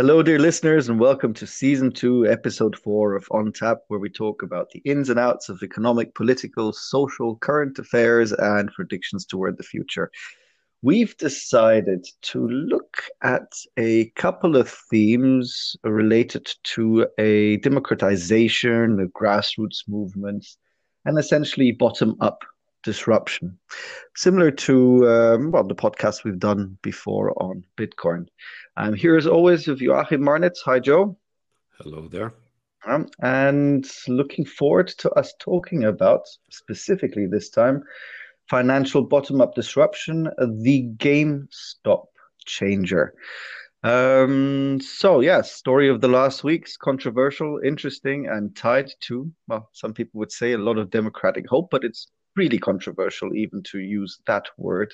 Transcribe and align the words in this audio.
Hello, 0.00 0.22
dear 0.22 0.38
listeners, 0.38 0.88
and 0.88 0.98
welcome 0.98 1.34
to 1.34 1.46
season 1.46 1.92
two, 1.92 2.26
episode 2.26 2.74
four 2.74 3.14
of 3.14 3.28
On 3.32 3.52
Tap, 3.52 3.80
where 3.88 4.00
we 4.00 4.08
talk 4.08 4.42
about 4.42 4.70
the 4.70 4.78
ins 4.86 5.10
and 5.10 5.18
outs 5.18 5.50
of 5.50 5.62
economic, 5.62 6.14
political, 6.14 6.72
social, 6.72 7.36
current 7.36 7.78
affairs, 7.78 8.32
and 8.32 8.72
predictions 8.72 9.26
toward 9.26 9.58
the 9.58 9.62
future. 9.62 10.10
We've 10.80 11.14
decided 11.18 12.06
to 12.22 12.48
look 12.48 12.96
at 13.22 13.52
a 13.76 14.08
couple 14.16 14.56
of 14.56 14.70
themes 14.90 15.76
related 15.84 16.50
to 16.74 17.06
a 17.18 17.58
democratization, 17.58 18.96
the 18.96 19.04
grassroots 19.04 19.86
movements, 19.86 20.56
and 21.04 21.18
essentially 21.18 21.72
bottom 21.72 22.16
up 22.22 22.42
disruption, 22.82 23.58
similar 24.16 24.50
to 24.50 25.08
um, 25.08 25.50
well 25.50 25.64
the 25.64 25.74
podcast 25.74 26.24
we've 26.24 26.38
done 26.38 26.78
before 26.82 27.32
on 27.42 27.64
Bitcoin. 27.76 28.26
I'm 28.76 28.94
here 28.94 29.16
as 29.16 29.26
always 29.26 29.66
with 29.66 29.80
Joachim 29.80 30.22
Marnitz. 30.22 30.58
Hi, 30.64 30.80
Joe. 30.80 31.16
Hello 31.78 32.08
there. 32.08 32.32
Um, 32.86 33.08
and 33.20 33.86
looking 34.08 34.46
forward 34.46 34.88
to 34.98 35.10
us 35.10 35.34
talking 35.38 35.84
about 35.84 36.22
specifically 36.50 37.26
this 37.26 37.50
time 37.50 37.82
financial 38.48 39.02
bottom 39.02 39.40
up 39.40 39.54
disruption, 39.54 40.28
the 40.62 40.88
GameStop 40.96 42.06
changer. 42.44 43.14
Um, 43.82 44.80
so, 44.82 45.20
yeah, 45.20 45.40
story 45.40 45.88
of 45.88 46.00
the 46.00 46.08
last 46.08 46.44
weeks, 46.44 46.76
controversial, 46.76 47.60
interesting, 47.64 48.26
and 48.26 48.54
tied 48.54 48.90
to, 49.02 49.30
well, 49.48 49.70
some 49.72 49.94
people 49.94 50.18
would 50.18 50.32
say 50.32 50.52
a 50.52 50.58
lot 50.58 50.78
of 50.78 50.90
democratic 50.90 51.48
hope, 51.48 51.70
but 51.70 51.84
it's 51.84 52.08
really 52.36 52.58
controversial 52.58 53.34
even 53.34 53.62
to 53.64 53.78
use 53.78 54.20
that 54.26 54.46
word, 54.56 54.92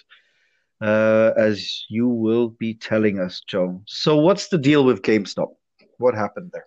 uh, 0.80 1.32
as 1.36 1.84
you 1.88 2.08
will 2.08 2.48
be 2.48 2.74
telling 2.74 3.18
us, 3.18 3.42
Joe. 3.46 3.82
So, 3.86 4.16
what's 4.16 4.48
the 4.48 4.58
deal 4.58 4.84
with 4.84 5.02
GameStop? 5.02 5.48
What 5.98 6.14
happened 6.14 6.50
there? 6.52 6.66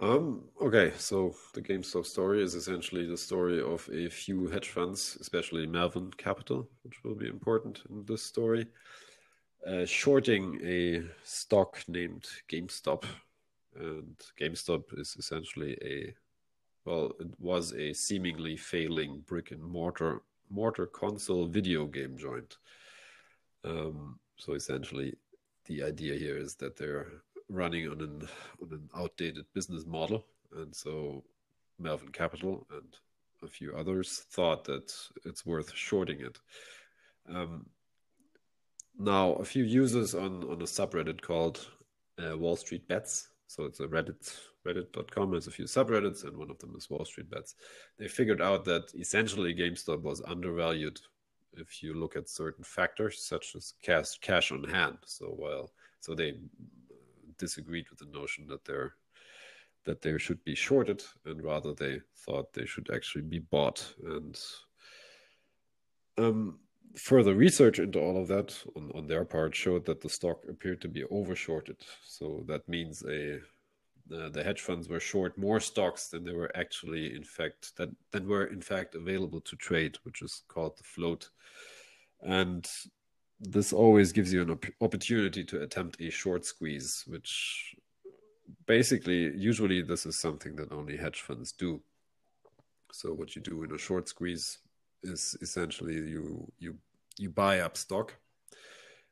Um, 0.00 0.42
okay, 0.60 0.92
so 0.98 1.34
the 1.52 1.62
GameStop 1.62 2.04
story 2.04 2.42
is 2.42 2.56
essentially 2.56 3.06
the 3.06 3.16
story 3.16 3.62
of 3.62 3.88
a 3.92 4.08
few 4.08 4.48
hedge 4.48 4.70
funds, 4.70 5.16
especially 5.20 5.66
Melvin 5.66 6.10
Capital, 6.16 6.68
which 6.82 7.04
will 7.04 7.14
be 7.14 7.28
important 7.28 7.80
in 7.88 8.04
this 8.04 8.22
story, 8.22 8.66
uh, 9.66 9.84
shorting 9.84 10.60
a 10.64 11.02
stock 11.22 11.78
named 11.86 12.26
GameStop. 12.50 13.04
And 13.76 14.16
GameStop 14.40 14.98
is 14.98 15.14
essentially 15.16 15.78
a 15.80 16.12
well, 16.84 17.12
it 17.18 17.28
was 17.38 17.72
a 17.72 17.92
seemingly 17.92 18.56
failing 18.56 19.22
brick 19.26 19.50
and 19.50 19.62
mortar 19.62 20.22
mortar 20.50 20.86
console 20.86 21.46
video 21.46 21.86
game 21.86 22.16
joint. 22.16 22.56
Um, 23.64 24.18
so 24.36 24.52
essentially, 24.52 25.14
the 25.66 25.82
idea 25.82 26.14
here 26.16 26.36
is 26.36 26.54
that 26.56 26.76
they're 26.76 27.12
running 27.48 27.88
on 27.88 28.00
an 28.00 28.28
on 28.62 28.72
an 28.72 28.88
outdated 28.96 29.46
business 29.54 29.86
model, 29.86 30.26
and 30.56 30.74
so 30.74 31.24
Melvin 31.78 32.10
Capital 32.10 32.66
and 32.70 32.96
a 33.42 33.48
few 33.48 33.74
others 33.74 34.26
thought 34.30 34.64
that 34.64 34.94
it's 35.24 35.44
worth 35.44 35.72
shorting 35.74 36.20
it. 36.20 36.38
Um, 37.28 37.66
now, 38.98 39.32
a 39.34 39.44
few 39.44 39.64
users 39.64 40.14
on 40.14 40.44
on 40.44 40.60
a 40.60 40.66
subreddit 40.66 41.20
called 41.20 41.66
uh, 42.18 42.36
Wall 42.36 42.56
Street 42.56 42.86
Bets, 42.86 43.28
so 43.46 43.64
it's 43.64 43.80
a 43.80 43.86
Reddit 43.86 44.36
reddit.com 44.66 45.34
has 45.34 45.46
a 45.46 45.50
few 45.50 45.66
subreddits 45.66 46.24
and 46.24 46.36
one 46.36 46.50
of 46.50 46.58
them 46.58 46.74
is 46.76 46.88
wall 46.88 47.04
street 47.04 47.30
bets. 47.30 47.54
They 47.98 48.08
figured 48.08 48.40
out 48.40 48.64
that 48.64 48.94
essentially 48.94 49.54
gamestop 49.54 50.02
was 50.02 50.22
undervalued 50.26 51.00
if 51.52 51.82
you 51.82 51.94
look 51.94 52.16
at 52.16 52.28
certain 52.28 52.64
factors 52.64 53.22
such 53.22 53.54
as 53.54 53.74
cash 53.82 54.18
cash 54.20 54.52
on 54.52 54.64
hand. 54.64 54.98
So 55.04 55.26
while 55.26 55.72
so 56.00 56.14
they 56.14 56.34
disagreed 57.38 57.88
with 57.90 57.98
the 57.98 58.18
notion 58.18 58.46
that 58.48 58.64
they're 58.64 58.94
that 59.84 60.00
they 60.00 60.16
should 60.18 60.42
be 60.44 60.54
shorted 60.54 61.02
and 61.26 61.42
rather 61.42 61.74
they 61.74 62.00
thought 62.16 62.52
they 62.52 62.66
should 62.66 62.90
actually 62.92 63.22
be 63.22 63.38
bought. 63.38 63.84
And 64.02 64.40
um, 66.16 66.58
further 66.96 67.34
research 67.34 67.78
into 67.78 67.98
all 67.98 68.20
of 68.20 68.28
that 68.28 68.56
on, 68.76 68.90
on 68.94 69.06
their 69.06 69.24
part 69.24 69.54
showed 69.54 69.84
that 69.86 70.00
the 70.00 70.08
stock 70.08 70.44
appeared 70.48 70.80
to 70.80 70.88
be 70.88 71.02
overshorted. 71.04 71.76
so 72.04 72.44
that 72.46 72.68
means 72.68 73.02
a 73.04 73.40
the, 74.06 74.28
the 74.28 74.44
hedge 74.44 74.60
funds 74.60 74.86
were 74.88 75.00
short 75.00 75.36
more 75.38 75.60
stocks 75.60 76.08
than 76.08 76.24
they 76.24 76.34
were 76.34 76.54
actually 76.54 77.14
in 77.14 77.24
fact 77.24 77.74
that 77.76 77.88
than 78.12 78.28
were 78.28 78.46
in 78.46 78.60
fact 78.60 78.94
available 78.94 79.40
to 79.40 79.56
trade 79.56 79.96
which 80.04 80.22
is 80.22 80.42
called 80.48 80.76
the 80.76 80.84
float 80.84 81.30
and 82.22 82.68
this 83.40 83.72
always 83.72 84.12
gives 84.12 84.32
you 84.32 84.42
an 84.42 84.50
op- 84.50 84.66
opportunity 84.80 85.42
to 85.42 85.62
attempt 85.62 86.00
a 86.00 86.10
short 86.10 86.44
squeeze 86.44 87.02
which 87.06 87.74
basically 88.66 89.34
usually 89.36 89.82
this 89.82 90.06
is 90.06 90.16
something 90.18 90.54
that 90.54 90.70
only 90.70 90.96
hedge 90.96 91.22
funds 91.22 91.52
do 91.52 91.80
so 92.92 93.12
what 93.12 93.34
you 93.34 93.42
do 93.42 93.64
in 93.64 93.72
a 93.72 93.78
short 93.78 94.08
squeeze 94.08 94.58
is 95.04 95.36
essentially 95.40 95.94
you 95.94 96.50
you 96.58 96.76
you 97.18 97.30
buy 97.30 97.60
up 97.60 97.76
stock 97.76 98.14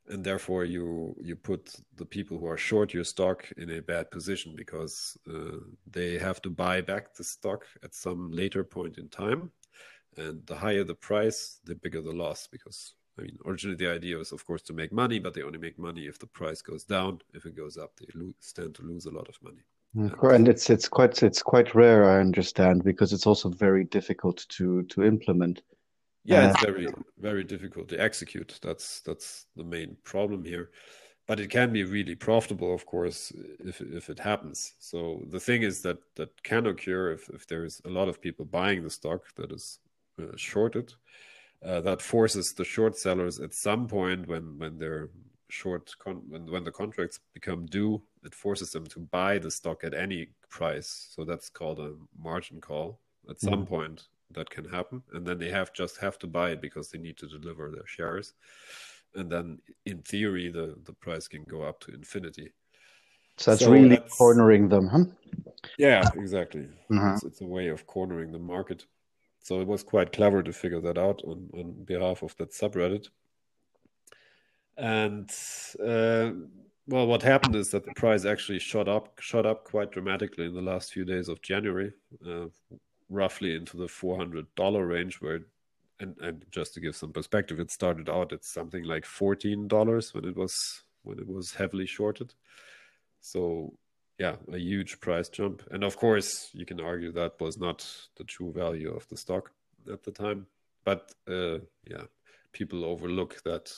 and 0.09 0.25
therefore 0.25 0.65
you 0.65 1.15
you 1.21 1.37
put 1.37 1.75
the 1.97 2.05
people 2.05 2.39
who 2.39 2.47
are 2.47 2.57
short 2.57 2.93
your 2.93 3.05
stock 3.05 3.51
in 3.57 3.71
a 3.71 3.83
bad 3.83 4.11
position 4.11 4.55
because 4.57 5.17
uh, 5.33 5.59
they 5.91 6.19
have 6.19 6.43
to 6.43 6.51
buy 6.51 6.81
back 6.81 7.15
the 7.15 7.25
stock 7.25 7.67
at 7.85 7.95
some 7.95 8.31
later 8.31 8.65
point 8.65 8.99
in 8.99 9.09
time. 9.09 9.51
And 10.17 10.45
the 10.47 10.57
higher 10.57 10.85
the 10.85 10.95
price 10.95 11.61
the 11.65 11.75
bigger 11.75 12.03
the 12.03 12.13
loss 12.13 12.47
because 12.47 12.95
i 13.19 13.23
mean 13.23 13.39
originally 13.47 13.77
the 13.77 13.91
idea 13.91 14.17
was 14.17 14.33
of 14.33 14.45
course 14.47 14.63
to 14.63 14.73
make 14.73 14.93
money 14.93 15.19
but 15.19 15.33
they 15.35 15.43
only 15.43 15.59
make 15.59 15.79
money 15.79 16.07
if 16.07 16.19
the 16.19 16.27
price 16.27 16.61
goes 16.61 16.85
down. 16.85 17.21
If 17.33 17.47
it 17.47 17.57
goes 17.57 17.77
up 17.79 17.93
they 17.97 18.09
lo- 18.15 18.35
stand 18.41 18.75
to 18.75 18.83
lose 18.83 19.07
a 19.07 19.11
lot 19.11 19.29
of 19.29 19.37
money. 19.43 19.63
Mm, 19.97 20.35
and 20.35 20.49
it's 20.49 20.69
it's 20.69 20.89
quite 20.89 21.23
it's 21.23 21.43
quite 21.43 21.75
rare 21.75 22.11
i 22.11 22.19
understand 22.19 22.83
because 22.83 23.13
it's 23.13 23.27
also 23.27 23.49
very 23.49 23.85
difficult 23.85 24.45
to 24.49 24.83
to 24.85 25.05
implement 25.05 25.63
yeah 26.25 26.51
it's 26.51 26.65
very 26.65 26.89
very 27.19 27.45
difficult 27.45 27.89
to 27.89 28.01
execute. 28.01 28.59
That's 28.63 29.01
that's 29.01 29.47
the 29.57 29.65
main 29.65 29.97
problem 30.05 30.45
here. 30.45 30.71
But 31.29 31.39
it 31.39 31.51
can 31.51 31.73
be 31.73 31.85
really 31.85 32.15
profitable 32.15 32.75
of 32.75 32.85
course 32.87 33.33
if 33.65 33.81
if 33.81 34.11
it 34.11 34.19
happens. 34.19 34.75
So 34.79 35.23
the 35.31 35.41
thing 35.41 35.63
is 35.63 35.83
that 35.83 35.99
that 36.17 36.43
can 36.43 36.67
occur 36.67 37.13
if 37.13 37.29
if 37.31 37.47
there's 37.47 37.81
a 37.85 37.91
lot 37.91 38.09
of 38.09 38.21
people 38.21 38.45
buying 38.45 38.83
the 38.83 38.91
stock 38.91 39.23
that 39.37 39.53
is 39.53 39.79
uh, 40.21 40.37
shorted 40.37 40.93
uh, 41.65 41.81
that 41.81 42.03
forces 42.03 42.53
the 42.53 42.65
short 42.65 42.97
sellers 42.97 43.41
at 43.41 43.55
some 43.55 43.87
point 43.87 44.27
when 44.29 44.59
when 44.59 44.79
they're 44.79 45.11
short 45.49 45.95
con- 45.99 46.23
when 46.29 46.51
when 46.51 46.65
the 46.65 46.73
contracts 46.73 47.21
become 47.35 47.67
due 47.67 48.03
it 48.25 48.35
forces 48.35 48.71
them 48.71 48.87
to 48.87 49.01
buy 49.01 49.39
the 49.39 49.51
stock 49.51 49.85
at 49.85 49.95
any 49.95 50.29
price. 50.49 51.09
So 51.15 51.25
that's 51.25 51.49
called 51.49 51.81
a 51.81 51.95
margin 52.19 52.61
call 52.61 53.01
at 53.29 53.41
some 53.41 53.65
mm. 53.65 53.69
point 53.69 54.09
that 54.35 54.51
can 54.51 54.65
happen. 54.65 55.03
And 55.13 55.27
then 55.27 55.39
they 55.39 55.51
have 55.51 55.73
just 55.73 55.99
have 55.99 56.19
to 56.21 56.27
buy 56.27 56.51
it 56.51 56.61
because 56.61 56.91
they 56.91 56.99
need 56.99 57.17
to 57.19 57.27
deliver 57.27 57.71
their 57.71 57.87
shares. 57.87 58.35
And 59.15 59.31
then 59.31 59.59
in 59.85 60.03
theory 60.03 60.51
the 60.51 60.77
the 60.85 60.93
price 60.93 61.29
can 61.29 61.45
go 61.45 61.63
up 61.63 61.81
to 61.81 61.95
infinity. 61.95 62.53
So 63.37 63.51
that's 63.51 63.65
so 63.65 63.71
really 63.71 63.89
that's, 63.91 64.17
cornering 64.17 64.69
them 64.69 64.89
huh? 64.89 65.05
Yeah 65.79 66.09
exactly. 66.15 66.69
Uh-huh. 66.91 67.15
it's, 67.15 67.25
it's, 67.25 67.41
a 67.41 67.47
way 67.47 67.69
of 67.69 67.87
cornering 67.87 68.33
the 68.33 68.39
market. 68.39 68.87
So 69.41 69.61
it 69.61 69.67
was 69.67 69.83
quite 69.83 70.13
clever 70.13 70.43
to 70.43 70.53
figure 70.53 70.81
that 70.81 70.99
out 70.99 71.21
on, 71.25 71.49
on 71.55 71.85
behalf 71.85 72.23
of 72.23 72.37
that 72.37 72.53
subreddit. 72.53 73.09
And 74.77 75.31
uh, 75.81 76.31
well 76.87 77.07
what 77.07 77.23
happened 77.23 77.57
is 77.57 77.71
that 77.71 77.85
the 77.85 77.93
price 77.95 78.25
actually 78.25 78.59
shot 78.59 78.89
up 78.89 79.19
shot 79.21 79.47
up 79.47 79.65
quite 79.65 79.93
dramatically 79.93 80.47
in 80.47 80.55
the 80.55 80.63
last 80.63 80.93
few 80.93 81.05
days 81.05 81.29
of 81.29 81.43
january. 81.43 81.93
Uh, 82.27 82.47
roughly 83.13 83.55
into 83.55 83.77
the 83.77 83.87
$400 83.87 84.89
range 84.89 85.21
where 85.21 85.41
and, 86.01 86.17
and 86.21 86.45
just 86.51 86.75
to 86.75 86.81
give 86.81 86.97
some 86.97 87.13
perspective 87.13 87.61
it 87.61 87.71
started 87.71 88.09
out 88.09 88.33
at 88.33 88.45
something 88.45 88.83
like 88.85 89.05
$14 89.05 90.15
when 90.15 90.25
it 90.25 90.37
was 90.37 90.55
when 91.05 91.19
it 91.19 91.29
was 91.29 91.53
heavily 91.53 91.87
shorted. 91.87 92.35
So 93.21 93.75
yeah 94.19 94.37
a 94.53 94.59
huge 94.59 95.01
price 95.01 95.29
jump. 95.29 95.63
And 95.71 95.85
of 95.85 95.97
course 95.97 96.51
you 96.53 96.65
can 96.65 96.81
argue 96.81 97.13
that 97.13 97.41
was 97.41 97.59
not 97.59 97.87
the 98.17 98.25
true 98.25 98.53
value 98.53 98.93
of 98.95 99.07
the 99.09 99.17
stock 99.17 99.53
at 99.93 100.03
the 100.03 100.11
time. 100.11 100.47
But 100.85 101.13
uh, 101.29 101.59
yeah 101.87 102.05
people 102.53 102.85
overlook 102.85 103.43
that 103.45 103.71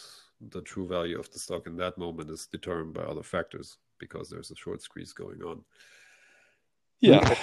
the 0.50 0.62
true 0.62 0.86
value 0.86 1.18
of 1.18 1.30
the 1.32 1.38
stock 1.38 1.66
in 1.66 1.76
that 1.76 1.98
moment 1.98 2.30
is 2.30 2.48
determined 2.50 2.94
by 2.94 3.02
other 3.02 3.22
factors 3.22 3.76
because 3.98 4.28
there's 4.28 4.50
a 4.50 4.56
short 4.56 4.82
squeeze 4.82 5.12
going 5.12 5.42
on. 5.42 5.64
Yeah 7.00 7.36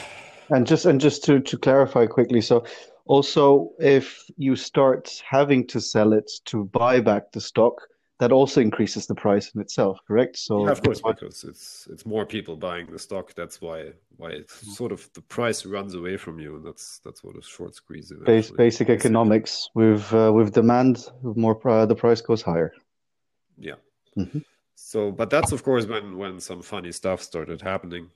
and 0.52 0.68
just 0.68 0.86
and 0.86 1.02
just 1.02 1.24
to 1.26 1.40
to 1.40 1.58
clarify 1.58 2.06
quickly, 2.06 2.42
so 2.42 2.64
also 3.06 3.72
if 3.80 4.24
you 4.38 4.56
start 4.56 5.22
having 5.28 5.68
to 5.68 5.82
sell 5.82 6.14
it 6.14 6.32
to 6.46 6.66
buy 6.66 7.00
back 7.00 7.32
the 7.32 7.42
stock, 7.42 7.82
that 8.22 8.32
also 8.32 8.62
increases 8.62 9.08
the 9.08 9.16
price 9.16 9.50
in 9.56 9.62
itself, 9.62 9.98
correct? 10.08 10.38
So 10.38 10.66
yeah, 10.66 10.72
of 10.72 10.84
course, 10.84 11.02
because 11.02 11.44
it's 11.44 11.88
it's 11.92 12.06
more 12.06 12.24
people 12.24 12.56
buying 12.56 12.86
the 12.86 13.00
stock. 13.00 13.34
That's 13.34 13.60
why 13.60 13.94
why 14.18 14.30
it's 14.30 14.58
mm-hmm. 14.58 14.74
sort 14.74 14.92
of 14.92 15.10
the 15.14 15.22
price 15.22 15.66
runs 15.66 15.96
away 15.96 16.18
from 16.18 16.40
you, 16.40 16.56
and 16.56 16.64
that's 16.64 17.00
that's 17.04 17.24
what 17.24 17.36
a 17.36 17.42
short 17.42 17.74
squeeze. 17.74 18.14
Basic, 18.24 18.56
basic 18.56 18.90
economics 18.90 19.70
with 19.74 20.14
uh, 20.14 20.32
with 20.32 20.54
demand, 20.54 21.08
more 21.24 21.58
uh, 21.68 21.88
the 21.88 21.96
price 21.96 22.22
goes 22.22 22.44
higher. 22.44 22.72
Yeah. 23.58 23.80
Mm-hmm. 24.16 24.40
so, 24.76 25.12
but 25.12 25.30
that's 25.32 25.52
of 25.52 25.64
course 25.64 25.88
when 25.88 26.16
when 26.18 26.40
some 26.40 26.62
funny 26.62 26.92
stuff 26.92 27.24
started 27.24 27.60
happening, 27.62 28.12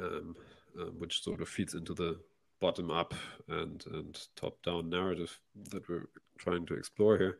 um, 0.00 0.36
uh, 0.78 0.86
which 0.98 1.22
sort 1.22 1.40
of 1.40 1.48
feeds 1.48 1.74
into 1.74 1.94
the 1.94 2.18
bottom 2.60 2.90
up 2.90 3.14
and 3.48 3.84
and 3.92 4.26
top 4.36 4.62
down 4.62 4.88
narrative 4.88 5.38
that 5.70 5.88
we're 5.88 6.08
trying 6.38 6.66
to 6.66 6.74
explore 6.74 7.18
here. 7.18 7.38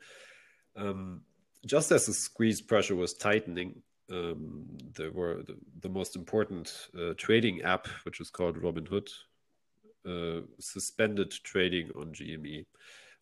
Um, 0.77 1.23
just 1.65 1.93
as 1.93 2.07
the 2.07 2.13
squeeze 2.13 2.61
pressure 2.61 2.95
was 2.95 3.15
tightening, 3.15 3.83
um, 4.11 4.67
there 4.95 5.11
were 5.11 5.43
the, 5.43 5.57
the 5.81 5.89
most 5.89 6.15
important 6.15 6.89
uh, 6.99 7.15
trading 7.17 7.63
app, 7.63 7.87
which 8.05 8.21
is 8.21 8.31
called 8.31 8.57
Robinhood, 8.57 9.09
uh, 10.07 10.43
suspended 10.61 11.31
trading 11.31 11.91
on 11.97 12.13
GME 12.13 12.67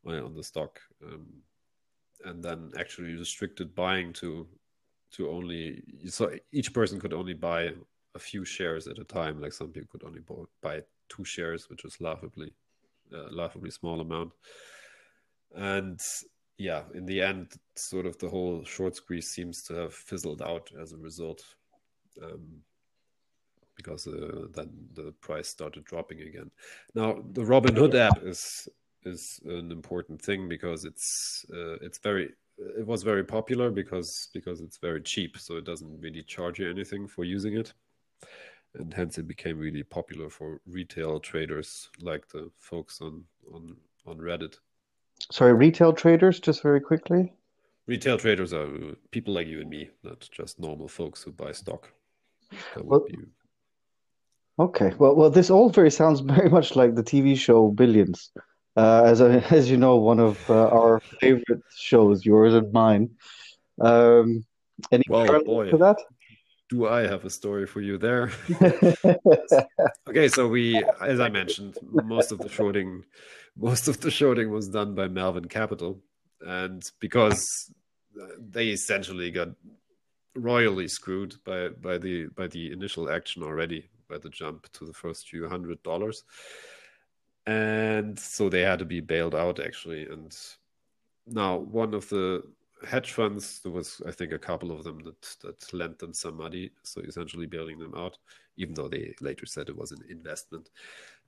uh, 0.06 0.25
on 0.25 0.35
the 0.35 0.43
stock, 0.43 0.81
um, 1.06 1.26
and 2.25 2.43
then 2.43 2.73
actually 2.79 3.14
restricted 3.14 3.75
buying 3.75 4.12
to 4.14 4.49
to 5.12 5.31
only 5.31 5.82
so 6.09 6.35
each 6.53 6.73
person 6.73 6.99
could 6.99 7.12
only 7.12 7.35
buy 7.35 7.70
a 8.14 8.19
few 8.19 8.44
shares 8.44 8.87
at 8.87 8.99
a 8.99 9.05
time. 9.05 9.41
Like 9.41 9.53
some 9.53 9.69
people 9.69 9.88
could 9.93 10.06
only 10.06 10.23
buy 10.61 10.82
two 11.09 11.25
shares, 11.25 11.69
which 11.69 11.85
is 11.85 12.00
laughably 12.00 12.53
uh, 13.12 13.29
laughably 13.31 13.70
small 13.70 14.00
amount. 14.00 14.32
And 15.55 16.00
yeah, 16.59 16.82
in 16.94 17.06
the 17.06 17.20
end, 17.20 17.53
sort 17.76 18.06
of 18.06 18.19
the 18.19 18.29
whole 18.29 18.64
short 18.64 18.97
squeeze 18.97 19.31
seems 19.31 19.62
to 19.64 19.75
have 19.75 19.94
fizzled 19.94 20.43
out 20.43 20.70
as 20.81 20.93
a 20.93 20.97
result, 20.97 21.44
um, 22.23 22.62
because 23.76 24.06
uh, 24.06 24.47
then 24.55 24.70
the 24.94 25.12
price 25.20 25.49
started 25.49 25.85
dropping 25.85 26.20
again. 26.23 26.50
Now, 26.94 27.23
the 27.32 27.43
Robinhood 27.43 27.94
app 27.94 28.23
is 28.23 28.69
is 29.05 29.41
an 29.44 29.73
important 29.73 30.23
thing 30.23 30.49
because 30.49 30.85
it's 30.85 31.44
uh, 31.53 31.75
it's 31.81 31.99
very 31.99 32.31
it 32.59 32.87
was 32.87 33.03
very 33.03 33.25
popular 33.25 33.70
because 33.70 34.29
because 34.32 34.61
it's 34.61 34.79
very 34.79 35.03
cheap, 35.03 35.37
so 35.38 35.56
it 35.56 35.64
doesn't 35.64 36.00
really 36.00 36.23
charge 36.23 36.61
you 36.61 36.70
anything 36.70 37.09
for 37.09 37.25
using 37.25 37.55
it, 37.55 37.73
and 38.74 38.92
hence 38.94 39.19
it 39.19 39.28
became 39.28 39.58
really 39.58 39.82
popular 39.82 40.30
for 40.30 40.60
retail 40.66 41.20
traders 41.20 41.90
like 42.00 42.28
the 42.28 42.50
folks 42.58 43.00
on 43.00 43.24
on 43.52 43.76
on 44.06 44.19
Reddit. 44.19 44.56
Sorry, 45.30 45.52
retail 45.52 45.92
traders, 45.92 46.40
just 46.40 46.62
very 46.62 46.80
quickly. 46.80 47.32
Retail 47.86 48.19
traders 48.19 48.52
are 48.52 48.69
people 49.10 49.34
like 49.34 49.46
you 49.46 49.60
and 49.60 49.70
me, 49.70 49.90
not 50.02 50.28
just 50.30 50.58
normal 50.58 50.88
folks 50.88 51.22
who 51.22 51.32
buy 51.32 51.52
stock. 51.52 51.92
Well. 52.76 53.06
Okay, 54.58 54.92
well, 54.98 55.16
well, 55.16 55.30
this 55.30 55.50
all 55.50 55.70
very 55.70 55.90
sounds 55.90 56.20
very 56.20 56.48
much 56.48 56.76
like 56.76 56.94
the 56.94 57.02
TV 57.02 57.36
show 57.36 57.68
Billions. 57.68 58.30
Uh, 58.76 59.02
as 59.04 59.20
I, 59.20 59.36
as 59.50 59.70
you 59.70 59.76
know, 59.76 59.96
one 59.96 60.20
of 60.20 60.38
uh, 60.50 60.68
our 60.68 61.00
favorite 61.20 61.62
shows, 61.75 62.25
yours 62.25 62.54
and 62.54 62.72
mine. 62.72 63.10
Um, 63.80 64.44
any 64.90 65.04
well, 65.08 65.42
boy, 65.44 65.70
to 65.70 65.76
that? 65.78 65.98
Do 66.72 66.88
I 66.88 67.02
have 67.02 67.26
a 67.26 67.30
story 67.30 67.66
for 67.66 67.82
you 67.82 67.98
there? 67.98 68.32
okay, 70.08 70.28
so 70.28 70.48
we, 70.48 70.82
as 71.02 71.20
I 71.20 71.28
mentioned, 71.28 71.76
most 71.82 72.32
of 72.32 72.38
the 72.38 72.48
shorting, 72.48 73.04
most 73.56 73.88
of 73.88 74.00
the 74.00 74.10
shorting 74.10 74.50
was 74.50 74.69
done 74.69 74.94
by 74.94 75.06
Melvin 75.06 75.48
Capital, 75.48 76.00
and 76.40 76.82
because 76.98 77.70
they 78.38 78.69
essentially 78.69 79.30
got 79.30 79.48
royally 80.34 80.88
screwed 80.88 81.34
by 81.44 81.69
by 81.69 81.98
the 81.98 82.28
by 82.28 82.46
the 82.46 82.72
initial 82.72 83.10
action 83.10 83.42
already 83.42 83.90
by 84.08 84.16
the 84.16 84.30
jump 84.30 84.66
to 84.72 84.86
the 84.86 84.94
first 84.94 85.28
few 85.28 85.46
hundred 85.46 85.82
dollars 85.82 86.25
and 87.46 88.18
so 88.18 88.48
they 88.48 88.62
had 88.62 88.78
to 88.78 88.84
be 88.86 89.00
bailed 89.00 89.34
out 89.34 89.60
actually. 89.60 90.08
And 90.08 90.34
now 91.26 91.56
one 91.56 91.94
of 91.94 92.08
the 92.08 92.42
hedge 92.84 93.12
funds, 93.12 93.61
there 93.61 93.73
was 93.73 94.00
I 94.06 94.11
think 94.11 94.32
a 94.32 94.38
couple 94.38 94.70
of 94.70 94.84
them 94.84 95.00
that 95.05 95.37
that 95.43 95.73
lent 95.73 95.99
them 95.99 96.12
some 96.12 96.37
money, 96.37 96.70
so 96.82 97.00
essentially 97.00 97.46
bailing 97.46 97.79
them 97.79 97.94
out, 97.96 98.19
even 98.56 98.75
though 98.75 98.88
they 98.88 99.14
later 99.20 99.46
said 99.46 99.69
it 99.69 99.76
was 99.76 99.93
an 99.93 100.02
investment. 100.08 100.70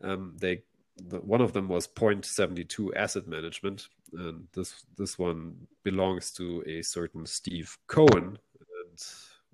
Um, 0.02 0.36
they 0.38 0.62
the, 0.96 1.18
one 1.18 1.40
of 1.40 1.52
them 1.52 1.68
was 1.68 1.86
Point 1.86 2.24
Seventy 2.24 2.64
Two 2.64 2.94
Asset 2.94 3.26
Management, 3.26 3.88
and 4.12 4.46
this 4.52 4.84
this 4.96 5.18
one 5.18 5.54
belongs 5.82 6.32
to 6.32 6.62
a 6.66 6.82
certain 6.82 7.26
Steve 7.26 7.76
Cohen, 7.86 8.38
and 8.60 9.04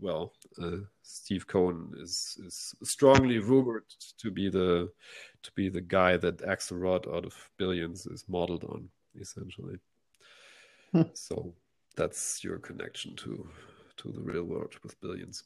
well, 0.01 0.33
uh, 0.61 0.79
Steve 1.03 1.47
Cohen 1.47 1.93
is 1.99 2.39
is 2.45 2.75
strongly 2.83 3.39
rumored 3.39 3.85
to 4.19 4.31
be 4.31 4.49
the 4.49 4.91
to 5.43 5.53
be 5.53 5.69
the 5.69 5.81
guy 5.81 6.17
that 6.17 6.39
Axelrod 6.39 7.13
out 7.15 7.25
of 7.25 7.35
Billions 7.57 8.07
is 8.07 8.25
modeled 8.29 8.65
on, 8.65 8.89
essentially. 9.19 9.79
Hmm. 10.93 11.03
So 11.15 11.55
that's 12.01 12.43
your 12.43 12.59
connection 12.59 13.15
to 13.17 13.47
to 13.97 14.13
the 14.13 14.21
real 14.21 14.45
world 14.45 14.75
with 14.83 15.01
Billions. 15.01 15.45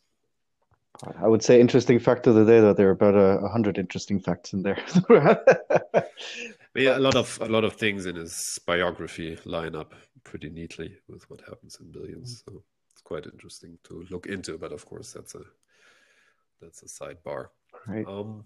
I 1.20 1.26
would 1.26 1.42
say 1.42 1.60
interesting 1.60 1.98
fact 1.98 2.28
of 2.28 2.36
the 2.36 2.44
day 2.44 2.60
that 2.60 2.76
there 2.76 2.88
are 2.88 2.92
about 2.92 3.16
a 3.16 3.48
hundred 3.48 3.78
interesting 3.78 4.20
facts 4.20 4.52
in 4.52 4.62
there. 4.62 4.78
yeah, 6.76 6.96
a 6.96 7.04
lot 7.06 7.16
of 7.16 7.38
a 7.42 7.46
lot 7.46 7.64
of 7.64 7.74
things 7.74 8.06
in 8.06 8.14
his 8.14 8.60
biography 8.64 9.36
line 9.44 9.74
up 9.74 9.94
pretty 10.22 10.48
neatly 10.50 10.96
with 11.08 11.28
what 11.28 11.40
happens 11.40 11.78
in 11.80 11.90
Billions. 11.90 12.44
So 12.46 12.62
it's 12.92 13.02
quite 13.02 13.26
interesting 13.26 13.76
to 13.84 14.06
look 14.10 14.26
into. 14.26 14.56
But 14.56 14.72
of 14.72 14.86
course, 14.86 15.12
that's 15.12 15.34
a 15.34 15.42
that's 16.62 16.82
a 16.82 16.86
sidebar. 16.86 17.48
Right. 17.88 18.06
Um, 18.06 18.44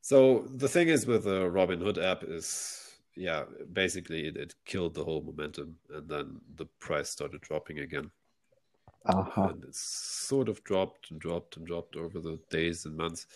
so 0.00 0.46
the 0.54 0.68
thing 0.68 0.88
is 0.88 1.06
with 1.06 1.24
the 1.24 1.50
Robinhood 1.50 2.02
app 2.02 2.24
is, 2.24 2.83
yeah, 3.16 3.44
basically 3.72 4.26
it, 4.26 4.36
it, 4.36 4.54
killed 4.64 4.94
the 4.94 5.04
whole 5.04 5.22
momentum, 5.22 5.76
and 5.92 6.08
then 6.08 6.40
the 6.56 6.66
price 6.80 7.10
started 7.10 7.40
dropping 7.40 7.78
again. 7.78 8.10
Uh-huh. 9.06 9.48
And 9.50 9.64
it 9.64 9.74
sort 9.74 10.48
of 10.48 10.64
dropped 10.64 11.10
and 11.10 11.20
dropped 11.20 11.56
and 11.56 11.66
dropped 11.66 11.96
over 11.96 12.20
the 12.20 12.38
days 12.50 12.86
and 12.86 12.96
months 12.96 13.26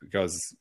because 0.00 0.54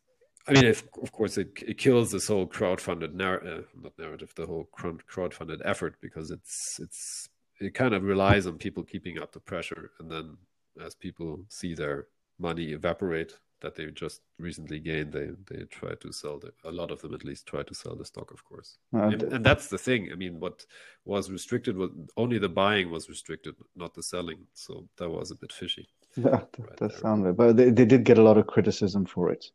I 0.47 0.53
mean, 0.53 0.65
if, 0.65 0.83
of 1.01 1.12
course, 1.12 1.38
it, 1.38 1.51
it 1.62 1.77
kills 1.77 2.12
this 2.12 2.27
whole 2.27 2.47
crowdfunded 2.47 3.13
narr- 3.13 3.45
uh, 3.45 3.62
not 3.80 3.97
narrative, 4.00 4.33
the 4.36 4.47
whole 4.47 4.68
crowdfunded 4.75 5.62
effort 5.63 5.95
because 6.01 6.31
it's 6.31 6.80
it's 6.81 7.30
it 7.59 7.74
kind 7.74 7.94
of 7.94 8.03
relies 8.03 8.47
on 8.47 8.57
people 8.57 8.83
keeping 8.83 9.19
up 9.19 9.31
the 9.31 9.39
pressure, 9.39 9.91
and 10.00 10.09
then 10.09 10.38
as 10.83 10.95
people 10.95 11.41
see 11.50 11.75
their 11.75 12.07
money 12.39 12.71
evaporate 12.71 13.33
that 13.62 13.76
they 13.76 13.86
just 13.92 14.22
recently 14.38 14.80
gained, 14.80 15.12
they 15.12 15.30
they 15.50 15.64
try 15.66 15.94
to 15.96 16.12
sell 16.12 16.40
the, 16.40 16.52
a 16.64 16.72
lot 16.72 16.92
of 16.92 17.02
them 17.02 17.14
at 17.14 17.26
least 17.26 17.46
try 17.46 17.64
to 17.64 17.74
sell 17.74 17.96
the 17.96 18.06
stock, 18.06 18.32
of 18.32 18.44
course. 18.46 18.78
Uh, 18.94 19.04
and, 19.04 19.24
and, 19.24 19.46
that's 19.46 19.68
the 19.68 19.78
thing. 19.78 20.10
I 20.12 20.16
mean, 20.16 20.40
what 20.40 20.66
was 21.06 21.30
restricted 21.32 21.78
was 21.78 21.92
only 22.18 22.40
the 22.40 22.50
buying 22.50 22.92
was 22.92 23.10
restricted, 23.10 23.56
not 23.75 23.94
the 23.94 24.04
selling. 24.04 24.48
So 24.54 24.88
that 24.98 25.10
was 25.10 25.32
a 25.32 25.36
bit 25.36 25.51
fishy. 25.51 25.88
Yeah, 26.16 26.42
that 26.51 26.60
right 26.60 26.78
does 26.78 26.98
sound. 26.98 27.38
But 27.38 27.56
they, 27.56 27.70
they 27.70 27.86
did 27.86 28.04
get 28.04 28.18
a 28.18 28.24
lot 28.24 28.38
of 28.38 28.48
criticism 28.48 29.06
for 29.06 29.32
it. 29.32 29.46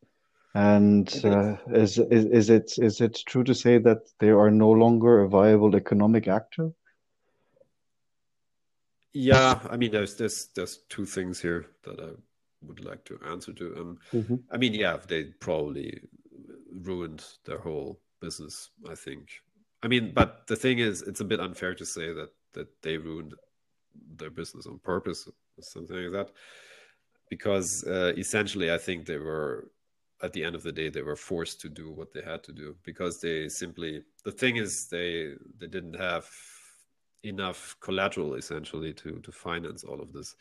And 0.54 1.08
uh, 1.24 1.56
is, 1.72 1.98
is 1.98 2.26
is 2.26 2.50
it 2.50 2.78
is 2.78 3.00
it 3.00 3.20
true 3.26 3.42
to 3.42 3.54
say 3.54 3.78
that 3.78 4.02
they 4.20 4.30
are 4.30 4.52
no 4.52 4.70
longer 4.70 5.20
a 5.20 5.28
viable 5.28 5.74
economic 5.74 6.28
actor? 6.28 6.70
Yeah, 9.12 9.58
I 9.68 9.76
mean, 9.76 9.90
there's 9.90 10.14
there's 10.14 10.46
there's 10.54 10.78
two 10.88 11.06
things 11.06 11.40
here 11.40 11.66
that 11.82 11.98
I 12.00 12.10
would 12.66 12.84
like 12.84 13.04
to 13.06 13.18
answer 13.30 13.52
to. 13.52 13.76
Um, 13.76 13.98
mm-hmm. 14.12 14.36
I 14.50 14.56
mean, 14.56 14.74
yeah, 14.74 14.98
they 15.06 15.24
probably 15.24 16.00
ruined 16.72 17.24
their 17.44 17.58
whole 17.58 18.00
business. 18.20 18.70
I 18.88 18.94
think. 18.94 19.28
I 19.82 19.88
mean, 19.88 20.12
but 20.14 20.46
the 20.46 20.56
thing 20.56 20.78
is, 20.78 21.02
it's 21.02 21.20
a 21.20 21.24
bit 21.24 21.40
unfair 21.40 21.74
to 21.74 21.86
say 21.86 22.12
that 22.12 22.30
that 22.52 22.68
they 22.82 22.96
ruined 22.96 23.34
their 24.16 24.30
business 24.30 24.66
on 24.66 24.78
purpose 24.78 25.26
or 25.26 25.62
something 25.62 25.96
like 25.96 26.12
that, 26.12 26.32
because 27.28 27.84
uh, 27.84 28.12
essentially, 28.16 28.72
I 28.72 28.78
think 28.78 29.06
they 29.06 29.18
were 29.18 29.70
at 30.22 30.32
the 30.32 30.42
end 30.44 30.54
of 30.54 30.62
the 30.62 30.72
day 30.72 30.88
they 30.88 31.02
were 31.02 31.16
forced 31.16 31.60
to 31.60 31.68
do 31.68 31.90
what 31.90 32.12
they 32.12 32.22
had 32.22 32.42
to 32.44 32.52
do 32.52 32.74
because 32.82 33.20
they 33.20 33.48
simply 33.48 34.02
the 34.24 34.32
thing 34.32 34.56
is 34.56 34.88
they 34.88 35.34
they 35.58 35.66
didn't 35.66 35.94
have 35.94 36.26
enough 37.24 37.76
collateral 37.80 38.34
essentially 38.34 38.92
to 38.92 39.20
to 39.20 39.32
finance 39.32 39.84
all 39.84 40.00
of 40.00 40.12
this 40.12 40.34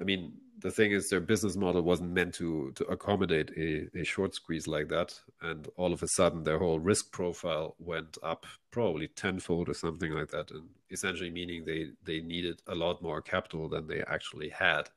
I 0.00 0.04
mean, 0.04 0.32
the 0.58 0.70
thing 0.70 0.92
is, 0.92 1.10
their 1.10 1.20
business 1.20 1.56
model 1.56 1.82
wasn't 1.82 2.12
meant 2.12 2.34
to 2.34 2.72
to 2.76 2.84
accommodate 2.84 3.50
a, 3.56 3.88
a 3.98 4.04
short 4.04 4.34
squeeze 4.34 4.66
like 4.66 4.88
that, 4.88 5.18
and 5.42 5.68
all 5.76 5.92
of 5.92 6.02
a 6.02 6.08
sudden, 6.08 6.42
their 6.42 6.58
whole 6.58 6.78
risk 6.78 7.10
profile 7.12 7.74
went 7.78 8.16
up 8.22 8.46
probably 8.70 9.08
tenfold 9.08 9.68
or 9.68 9.74
something 9.74 10.12
like 10.12 10.30
that, 10.30 10.50
and 10.50 10.68
essentially 10.90 11.30
meaning 11.30 11.64
they 11.64 11.90
they 12.04 12.20
needed 12.20 12.62
a 12.68 12.74
lot 12.74 13.02
more 13.02 13.20
capital 13.20 13.68
than 13.68 13.86
they 13.86 14.02
actually 14.06 14.48
had. 14.48 14.88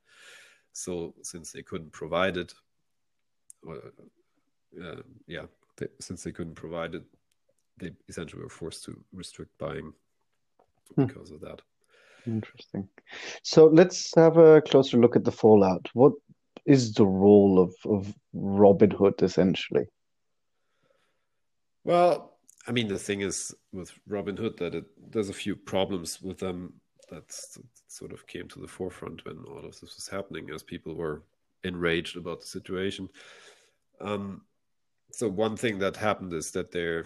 So, 0.74 1.16
since 1.24 1.52
they 1.52 1.64
couldn't 1.64 1.94
provide 1.94 2.38
it, 2.38 2.54
uh, 3.68 5.02
yeah, 5.28 5.46
they, 5.78 5.88
since 6.00 6.24
they 6.24 6.32
couldn't 6.32 6.56
provide 6.56 6.96
it, 6.96 7.04
they 7.78 7.92
essentially 8.08 8.44
were 8.44 8.50
forced 8.50 8.84
to 8.86 9.00
restrict 9.14 9.58
buying 9.58 9.94
hmm. 10.96 11.06
because 11.06 11.32
of 11.32 11.42
that. 11.42 11.62
Interesting. 12.26 12.90
So 13.44 13.68
let's 13.68 14.14
have 14.16 14.38
a 14.38 14.62
closer 14.62 14.98
look 14.98 15.16
at 15.16 15.24
the 15.24 15.32
fallout. 15.32 15.88
What 15.94 16.14
is 16.66 16.94
the 16.94 17.06
role 17.06 17.60
of, 17.60 17.74
of 17.86 18.14
Robinhood 18.36 19.22
essentially? 19.22 19.86
Well, 21.84 22.38
I 22.68 22.72
mean, 22.72 22.88
the 22.88 22.98
thing 22.98 23.22
is 23.22 23.54
with 23.72 23.94
Robinhood 24.10 24.58
that 24.58 24.74
it, 24.74 24.86
there's 25.12 25.30
a 25.30 25.34
few 25.34 25.56
problems 25.56 26.22
with 26.22 26.40
them. 26.40 26.74
that 27.10 27.24
sort 27.88 28.12
of 28.12 28.26
came 28.26 28.48
to 28.50 28.60
the 28.60 28.68
forefront 28.68 29.24
when 29.26 29.38
all 29.48 29.60
of 29.60 29.64
this 29.64 29.82
was 29.82 30.10
happening, 30.12 30.50
as 30.50 30.64
people 30.64 30.96
were 30.96 31.22
enraged 31.64 32.18
about 32.18 32.42
the 32.42 32.48
situation. 32.48 33.10
Um, 34.02 34.42
so 35.12 35.30
one 35.30 35.56
thing 35.56 35.80
that 35.80 35.96
happened 35.96 36.34
is 36.34 36.52
that 36.52 36.72
there, 36.72 37.06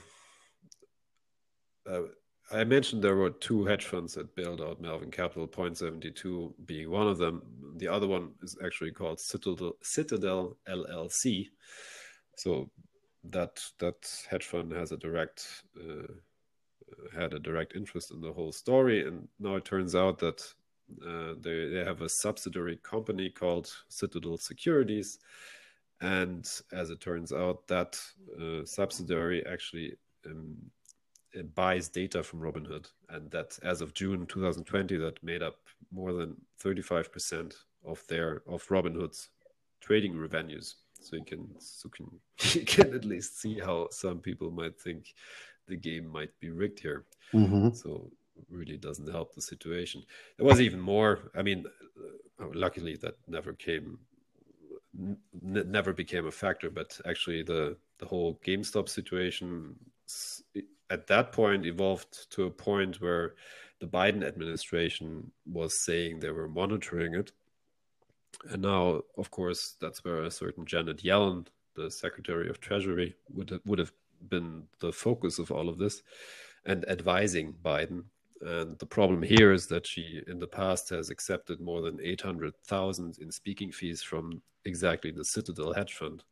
uh, 1.90 2.04
I 2.52 2.64
mentioned 2.64 3.04
there 3.04 3.16
were 3.16 3.30
two 3.30 3.66
hedge 3.66 3.86
funds 3.86 4.16
that 4.16 4.36
bailed 4.36 4.62
out 4.62 4.82
Melvin 4.82 5.12
Capital, 5.12 5.48
Point 5.48 5.78
Seventy 5.78 6.12
Two 6.12 6.54
being 6.66 6.90
one 6.90 7.08
of 7.08 7.18
them. 7.18 7.44
The 7.78 7.88
other 7.88 8.08
one 8.08 8.32
is 8.42 8.58
actually 8.64 8.92
called 8.92 9.20
Citadel, 9.20 9.74
Citadel 9.82 10.58
LLC. 10.68 11.50
So 12.36 12.70
that 13.26 13.62
that 13.80 14.12
hedge 14.30 14.46
fund 14.46 14.72
has 14.72 14.92
a 14.92 14.98
direct 14.98 15.64
uh, 15.80 16.12
had 17.14 17.34
a 17.34 17.40
direct 17.40 17.76
interest 17.76 18.12
in 18.12 18.22
the 18.22 18.34
whole 18.34 18.52
story, 18.52 19.08
and 19.08 19.28
now 19.40 19.56
it 19.56 19.66
turns 19.66 19.96
out 19.96 20.18
that 20.20 20.42
uh, 21.06 21.36
they 21.40 21.70
they 21.70 21.84
have 21.86 22.02
a 22.02 22.10
subsidiary 22.10 22.78
company 22.78 23.30
called 23.30 23.72
Citadel 23.90 24.38
Securities, 24.38 25.20
and 26.02 26.50
as 26.72 26.90
it 26.90 27.00
turns 27.00 27.32
out, 27.32 27.68
that 27.68 28.00
uh, 28.42 28.66
subsidiary 28.66 29.46
actually 29.46 29.96
um, 30.26 30.56
buys 31.56 31.90
data 31.90 32.24
from 32.24 32.40
Robinhood, 32.40 32.90
and 33.10 33.30
that 33.32 33.58
as 33.64 33.82
of 33.82 33.94
June 33.94 34.26
2020, 34.26 34.98
that 34.98 35.24
made 35.24 35.42
up 35.42 35.58
more 35.92 36.14
than 36.14 36.36
35% 36.64 37.54
of 37.86 38.06
their 38.08 38.42
of 38.48 38.66
Robinhood's 38.68 39.30
trading 39.82 40.18
revenues. 40.18 40.76
So 41.02 41.16
you 41.16 41.24
can 41.24 41.48
so 41.60 41.90
can 41.90 42.08
you 42.54 42.66
can 42.66 42.94
at 42.94 43.06
least 43.06 43.40
see 43.40 43.60
how 43.60 43.88
some 43.92 44.20
people 44.20 44.52
might 44.52 44.80
think 44.80 45.14
the 45.68 45.78
game 45.78 46.08
might 46.08 46.38
be 46.40 46.50
rigged 46.50 46.80
here. 46.80 47.06
Mm-hmm. 47.34 47.70
So 47.72 48.10
really 48.50 48.78
doesn't 48.78 49.12
help 49.12 49.36
the 49.36 49.42
situation. 49.42 50.04
There 50.38 50.46
was 50.46 50.62
even 50.62 50.80
more. 50.80 51.32
I 51.36 51.42
mean, 51.42 51.66
uh, 52.40 52.48
luckily 52.54 52.96
that 52.98 53.16
never 53.28 53.54
came, 53.54 54.00
n- 54.98 55.18
never 55.42 55.94
became 55.94 56.28
a 56.28 56.32
factor. 56.32 56.70
But 56.70 57.00
actually, 57.06 57.44
the 57.44 57.78
the 58.00 58.06
whole 58.06 58.40
GameStop 58.46 58.90
situation 58.90 59.76
at 60.90 61.08
that 61.08 61.32
point 61.32 61.66
evolved 61.66 62.32
to 62.32 62.46
a 62.46 62.52
point 62.52 63.02
where 63.02 63.36
the 63.80 63.88
Biden 63.88 64.24
administration 64.24 65.32
was 65.46 65.78
saying 65.78 66.20
they 66.20 66.32
were 66.32 66.48
monitoring 66.48 67.16
it. 67.16 67.32
And 68.50 68.62
now, 68.62 69.02
of 69.18 69.32
course, 69.32 69.76
that's 69.80 70.04
where 70.04 70.24
a 70.24 70.32
certain 70.32 70.66
Janet 70.66 71.04
Yellen, 71.04 71.48
the 71.76 71.90
Secretary 71.90 72.50
of 72.50 72.60
Treasury, 72.60 73.16
would 73.34 73.50
have, 73.50 73.62
would 73.66 73.80
have 73.80 73.94
been 74.30 74.64
the 74.80 74.92
focus 74.92 75.40
of 75.40 75.52
all 75.52 75.70
of 75.70 75.78
this 75.78 76.02
and 76.66 76.88
advising 76.90 77.54
Biden. 77.64 78.04
And 78.42 78.78
the 78.80 78.86
problem 78.86 79.22
here 79.22 79.52
is 79.52 79.68
that 79.68 79.86
she, 79.86 80.22
in 80.28 80.40
the 80.40 80.48
past, 80.48 80.90
has 80.90 81.10
accepted 81.10 81.60
more 81.60 81.82
than 81.82 82.00
800,000 82.02 83.18
in 83.20 83.32
speaking 83.32 83.72
fees 83.72 84.02
from 84.02 84.42
exactly 84.66 85.12
the 85.12 85.26
Citadel 85.26 85.74
hedge 85.74 85.94
fund. 85.94 86.24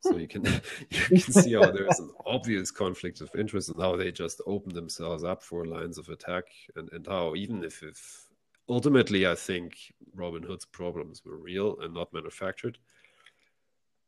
So 0.00 0.16
you 0.16 0.28
can 0.28 0.44
you 0.90 1.20
can 1.20 1.32
see 1.32 1.54
how 1.54 1.70
there 1.70 1.86
is 1.86 1.98
an 1.98 2.10
obvious 2.26 2.70
conflict 2.70 3.20
of 3.20 3.34
interest 3.36 3.68
and 3.68 3.80
how 3.80 3.96
they 3.96 4.12
just 4.12 4.40
open 4.46 4.74
themselves 4.74 5.24
up 5.24 5.42
for 5.42 5.64
lines 5.64 5.98
of 5.98 6.08
attack 6.08 6.44
and, 6.76 6.88
and 6.92 7.06
how 7.06 7.34
even 7.34 7.64
if, 7.64 7.82
if 7.82 8.28
ultimately 8.68 9.26
I 9.26 9.34
think 9.34 9.76
Robinhood's 10.16 10.66
problems 10.66 11.24
were 11.24 11.36
real 11.36 11.78
and 11.80 11.94
not 11.94 12.12
manufactured. 12.12 12.78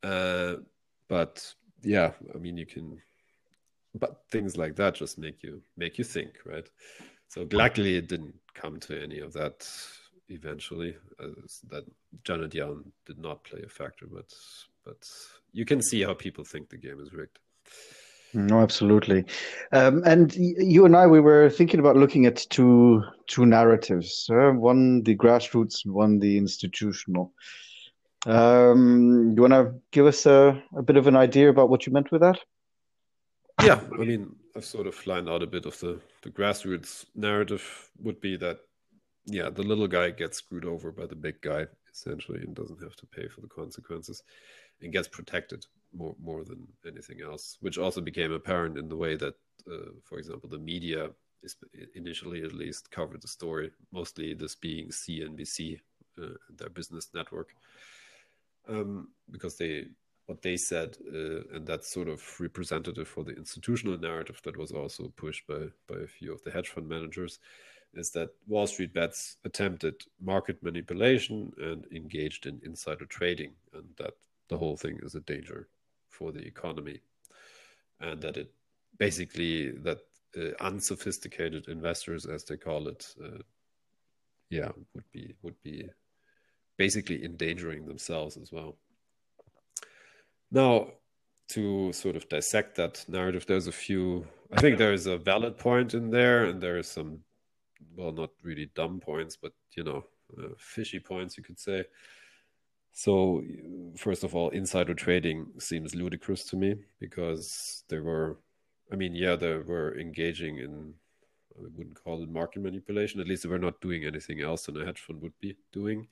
Uh, 0.02 0.56
but 1.08 1.54
yeah, 1.82 2.12
I 2.34 2.38
mean 2.38 2.56
you 2.56 2.66
can 2.66 3.00
but 3.94 4.20
things 4.30 4.56
like 4.56 4.76
that 4.76 4.94
just 4.94 5.18
make 5.18 5.42
you 5.42 5.60
make 5.76 5.98
you 5.98 6.04
think, 6.04 6.38
right? 6.44 6.68
So 7.28 7.46
luckily 7.52 7.96
it 7.96 8.08
didn't 8.08 8.34
come 8.54 8.78
to 8.80 9.02
any 9.02 9.18
of 9.18 9.32
that 9.32 9.68
eventually. 10.28 10.96
that 11.18 11.84
Janet 12.24 12.52
Yellen 12.52 12.84
did 13.06 13.18
not 13.18 13.44
play 13.44 13.62
a 13.64 13.68
factor, 13.68 14.06
but 14.06 14.32
but 14.84 15.08
you 15.52 15.64
can 15.64 15.82
see 15.82 16.02
how 16.02 16.14
people 16.14 16.44
think 16.44 16.68
the 16.68 16.76
game 16.76 17.00
is 17.00 17.12
rigged. 17.12 17.38
No, 18.32 18.60
absolutely. 18.60 19.24
Um, 19.72 20.02
and 20.04 20.34
you 20.36 20.84
and 20.84 20.96
I, 20.96 21.06
we 21.06 21.20
were 21.20 21.50
thinking 21.50 21.80
about 21.80 21.96
looking 21.96 22.26
at 22.26 22.46
two 22.50 23.02
two 23.26 23.44
narratives. 23.44 24.28
Uh, 24.30 24.52
one 24.52 25.02
the 25.02 25.16
grassroots, 25.16 25.84
and 25.84 25.94
one 25.94 26.20
the 26.20 26.38
institutional. 26.38 27.32
Um, 28.26 29.32
you 29.34 29.42
want 29.42 29.54
to 29.54 29.74
give 29.90 30.06
us 30.06 30.26
a, 30.26 30.62
a 30.76 30.82
bit 30.82 30.96
of 30.96 31.06
an 31.06 31.16
idea 31.16 31.48
about 31.48 31.70
what 31.70 31.86
you 31.86 31.92
meant 31.92 32.12
with 32.12 32.20
that? 32.20 32.38
Yeah, 33.62 33.80
I 33.98 34.04
mean, 34.04 34.36
I've 34.54 34.64
sort 34.64 34.86
of 34.86 35.06
lined 35.06 35.28
out 35.28 35.42
a 35.42 35.46
bit 35.46 35.66
of 35.66 35.78
the 35.80 36.00
the 36.22 36.30
grassroots 36.30 37.06
narrative. 37.16 37.90
Would 37.98 38.20
be 38.20 38.36
that, 38.36 38.60
yeah, 39.24 39.50
the 39.50 39.64
little 39.64 39.88
guy 39.88 40.10
gets 40.10 40.38
screwed 40.38 40.64
over 40.64 40.92
by 40.92 41.06
the 41.06 41.16
big 41.16 41.40
guy 41.40 41.66
essentially, 41.92 42.42
and 42.42 42.54
doesn't 42.54 42.80
have 42.80 42.94
to 42.94 43.06
pay 43.06 43.26
for 43.26 43.40
the 43.40 43.48
consequences 43.48 44.22
and 44.82 44.92
gets 44.92 45.08
protected 45.08 45.66
more 45.92 46.14
more 46.22 46.44
than 46.44 46.66
anything 46.86 47.20
else, 47.22 47.58
which 47.60 47.78
also 47.78 48.00
became 48.00 48.32
apparent 48.32 48.78
in 48.78 48.88
the 48.88 48.96
way 48.96 49.16
that, 49.16 49.34
uh, 49.70 49.90
for 50.04 50.18
example, 50.18 50.48
the 50.48 50.58
media 50.58 51.10
is 51.42 51.56
initially 51.94 52.42
at 52.42 52.52
least 52.52 52.90
covered 52.90 53.22
the 53.22 53.28
story, 53.28 53.70
mostly 53.92 54.34
this 54.34 54.54
being 54.54 54.88
CNBC, 54.88 55.80
uh, 56.22 56.26
their 56.56 56.68
business 56.68 57.08
network, 57.14 57.54
um, 58.68 59.08
because 59.30 59.56
they 59.56 59.86
what 60.26 60.42
they 60.42 60.56
said, 60.56 60.96
uh, 61.12 61.56
and 61.56 61.66
that's 61.66 61.92
sort 61.92 62.08
of 62.08 62.22
representative 62.40 63.08
for 63.08 63.24
the 63.24 63.34
institutional 63.34 63.98
narrative 63.98 64.40
that 64.44 64.56
was 64.56 64.70
also 64.70 65.12
pushed 65.16 65.46
by 65.46 65.62
by 65.88 65.96
a 66.02 66.06
few 66.06 66.32
of 66.32 66.42
the 66.44 66.50
hedge 66.50 66.68
fund 66.68 66.88
managers, 66.88 67.40
is 67.94 68.10
that 68.10 68.30
Wall 68.46 68.66
Street 68.66 68.94
bets 68.94 69.36
attempted 69.44 69.94
market 70.20 70.62
manipulation 70.62 71.52
and 71.58 71.84
engaged 71.92 72.46
in 72.46 72.60
insider 72.64 73.06
trading, 73.06 73.52
and 73.72 73.88
that 73.96 74.14
the 74.50 74.58
whole 74.58 74.76
thing 74.76 74.98
is 75.02 75.14
a 75.14 75.20
danger 75.20 75.68
for 76.10 76.32
the 76.32 76.44
economy, 76.46 77.00
and 78.00 78.20
that 78.20 78.36
it 78.36 78.52
basically 78.98 79.70
that 79.70 80.00
uh, 80.36 80.50
unsophisticated 80.60 81.68
investors, 81.68 82.26
as 82.26 82.44
they 82.44 82.56
call 82.56 82.88
it, 82.88 83.06
uh, 83.24 83.42
yeah, 84.50 84.70
would 84.94 85.10
be 85.12 85.34
would 85.42 85.60
be 85.62 85.88
basically 86.76 87.24
endangering 87.24 87.86
themselves 87.86 88.36
as 88.36 88.52
well. 88.52 88.76
Now, 90.50 90.88
to 91.50 91.92
sort 91.92 92.16
of 92.16 92.28
dissect 92.28 92.76
that 92.76 93.04
narrative, 93.08 93.46
there's 93.46 93.68
a 93.68 93.72
few. 93.72 94.26
I 94.52 94.60
think 94.60 94.78
there 94.78 94.92
is 94.92 95.06
a 95.06 95.16
valid 95.16 95.56
point 95.58 95.94
in 95.94 96.10
there, 96.10 96.44
and 96.46 96.60
there 96.60 96.78
is 96.78 96.88
some, 96.88 97.20
well, 97.96 98.12
not 98.12 98.30
really 98.42 98.70
dumb 98.74 99.00
points, 99.00 99.36
but 99.36 99.52
you 99.76 99.84
know, 99.84 100.04
uh, 100.38 100.54
fishy 100.58 100.98
points, 100.98 101.36
you 101.38 101.44
could 101.44 101.58
say. 101.58 101.84
So, 102.92 103.42
first 103.96 104.24
of 104.24 104.34
all, 104.34 104.50
insider 104.50 104.94
trading 104.94 105.46
seems 105.58 105.94
ludicrous 105.94 106.44
to 106.46 106.56
me 106.56 106.74
because 106.98 107.84
they 107.88 107.98
were, 107.98 108.38
I 108.92 108.96
mean, 108.96 109.14
yeah, 109.14 109.36
they 109.36 109.56
were 109.58 109.98
engaging 109.98 110.58
in, 110.58 110.94
I 111.56 111.68
wouldn't 111.76 112.02
call 112.02 112.22
it 112.22 112.28
market 112.28 112.62
manipulation. 112.62 113.20
At 113.20 113.28
least 113.28 113.44
they 113.44 113.48
were 113.48 113.58
not 113.58 113.80
doing 113.80 114.04
anything 114.04 114.40
else 114.40 114.66
than 114.66 114.80
a 114.80 114.84
hedge 114.84 115.00
fund 115.00 115.22
would 115.22 115.38
be 115.40 115.56
doing. 115.72 116.08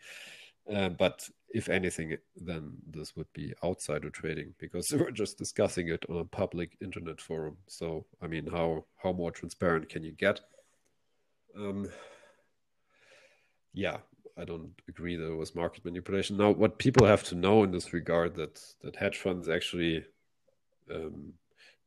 Uh, 0.73 0.91
but 0.91 1.29
if 1.51 1.69
anything, 1.69 2.17
then 2.37 2.73
this 2.87 3.17
would 3.17 3.33
be 3.33 3.55
outsider 3.65 4.11
trading 4.11 4.55
because 4.59 4.89
they 4.89 4.99
were 4.99 5.11
just 5.11 5.39
discussing 5.39 5.89
it 5.89 6.05
on 6.09 6.19
a 6.19 6.25
public 6.25 6.77
internet 6.83 7.21
forum. 7.21 7.57
So, 7.67 8.05
I 8.23 8.27
mean, 8.27 8.47
how 8.47 8.85
how 9.03 9.13
more 9.13 9.31
transparent 9.31 9.89
can 9.89 10.05
you 10.05 10.13
get? 10.13 10.41
Um, 11.57 11.89
yeah, 13.73 13.99
I 14.39 14.45
don't 14.45 14.71
agree 14.89 15.17
that 15.17 15.31
it 15.33 15.37
was 15.37 15.55
market 15.55 15.85
manipulation. 15.85 16.37
Now, 16.37 16.51
what 16.51 16.79
people 16.79 17.07
have 17.07 17.25
to 17.25 17.35
know 17.35 17.65
in 17.65 17.73
this 17.73 17.93
regard 17.93 18.37
that 18.37 18.61
that 18.83 18.97
hedge 18.97 19.19
funds 19.19 19.49
actually 19.49 20.05
um, 20.91 21.35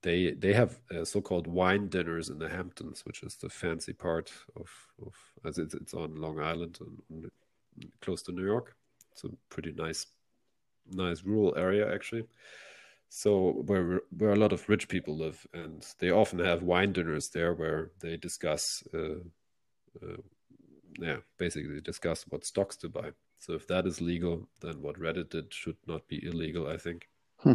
they 0.02 0.32
they 0.32 0.54
have 0.54 0.80
uh, 0.96 1.06
so-called 1.06 1.48
wine 1.48 1.88
dinners 1.88 2.30
in 2.30 2.40
the 2.40 2.50
Hamptons, 2.50 3.06
which 3.06 3.24
is 3.24 3.36
the 3.36 3.50
fancy 3.50 3.94
part 3.94 4.32
of 4.56 4.70
of 5.06 5.14
as 5.46 5.58
it's, 5.58 5.74
it's 5.74 5.94
on 5.94 6.16
Long 6.16 6.40
Island 6.40 6.80
and 7.10 7.32
close 8.02 8.22
to 8.24 8.32
New 8.32 8.46
York. 8.46 8.76
It's 9.12 9.24
a 9.24 9.30
pretty 9.50 9.72
nice 9.72 10.08
nice 10.92 11.24
rural 11.24 11.56
area 11.58 11.94
actually. 11.94 12.26
So 13.10 13.64
where 13.66 14.02
where 14.18 14.32
a 14.32 14.38
lot 14.38 14.54
of 14.54 14.68
rich 14.70 14.88
people 14.88 15.18
live, 15.18 15.46
and 15.54 15.86
they 16.00 16.12
often 16.12 16.40
have 16.40 16.64
wine 16.64 16.94
dinners 16.94 17.30
there 17.30 17.54
where 17.54 17.92
they 18.00 18.18
discuss 18.18 18.84
uh, 18.94 19.20
uh, 20.02 20.22
yeah, 21.00 21.18
basically 21.38 21.82
discuss 21.82 22.26
what 22.30 22.46
stocks 22.46 22.76
to 22.78 22.90
buy. 22.90 23.12
So 23.40 23.54
if 23.54 23.68
that 23.68 23.88
is 23.88 24.02
legal, 24.02 24.48
then 24.62 24.82
what 24.82 25.00
Reddit 25.00 25.30
did 25.30 25.54
should 25.54 25.78
not 25.88 26.08
be 26.08 26.26
illegal, 26.26 26.68
I 26.68 26.78
think. 26.78 27.08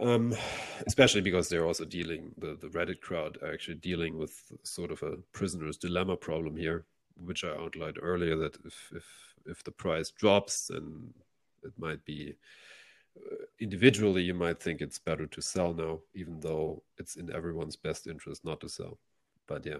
um, 0.00 0.34
especially 0.86 1.20
because 1.20 1.48
they're 1.48 1.66
also 1.66 1.84
dealing 1.84 2.32
the 2.36 2.56
the 2.60 2.68
Reddit 2.68 3.00
crowd 3.00 3.38
are 3.42 3.52
actually 3.52 3.76
dealing 3.76 4.18
with 4.18 4.52
sort 4.64 4.90
of 4.90 5.02
a 5.02 5.16
prisoner's 5.32 5.76
dilemma 5.76 6.16
problem 6.16 6.56
here, 6.56 6.86
which 7.16 7.44
I 7.44 7.50
outlined 7.50 7.98
earlier. 8.02 8.36
That 8.36 8.56
if 8.64 8.92
if 8.94 9.06
if 9.46 9.64
the 9.64 9.70
price 9.70 10.10
drops, 10.10 10.68
then 10.68 11.14
it 11.62 11.72
might 11.78 12.04
be 12.04 12.34
uh, 13.16 13.44
individually 13.60 14.22
you 14.22 14.34
might 14.34 14.60
think 14.60 14.80
it's 14.80 14.98
better 14.98 15.26
to 15.26 15.42
sell 15.42 15.72
now, 15.72 16.00
even 16.14 16.40
though 16.40 16.82
it's 16.98 17.16
in 17.16 17.32
everyone's 17.32 17.76
best 17.76 18.06
interest 18.06 18.44
not 18.44 18.60
to 18.60 18.68
sell. 18.68 18.98
But 19.46 19.66
yeah. 19.66 19.78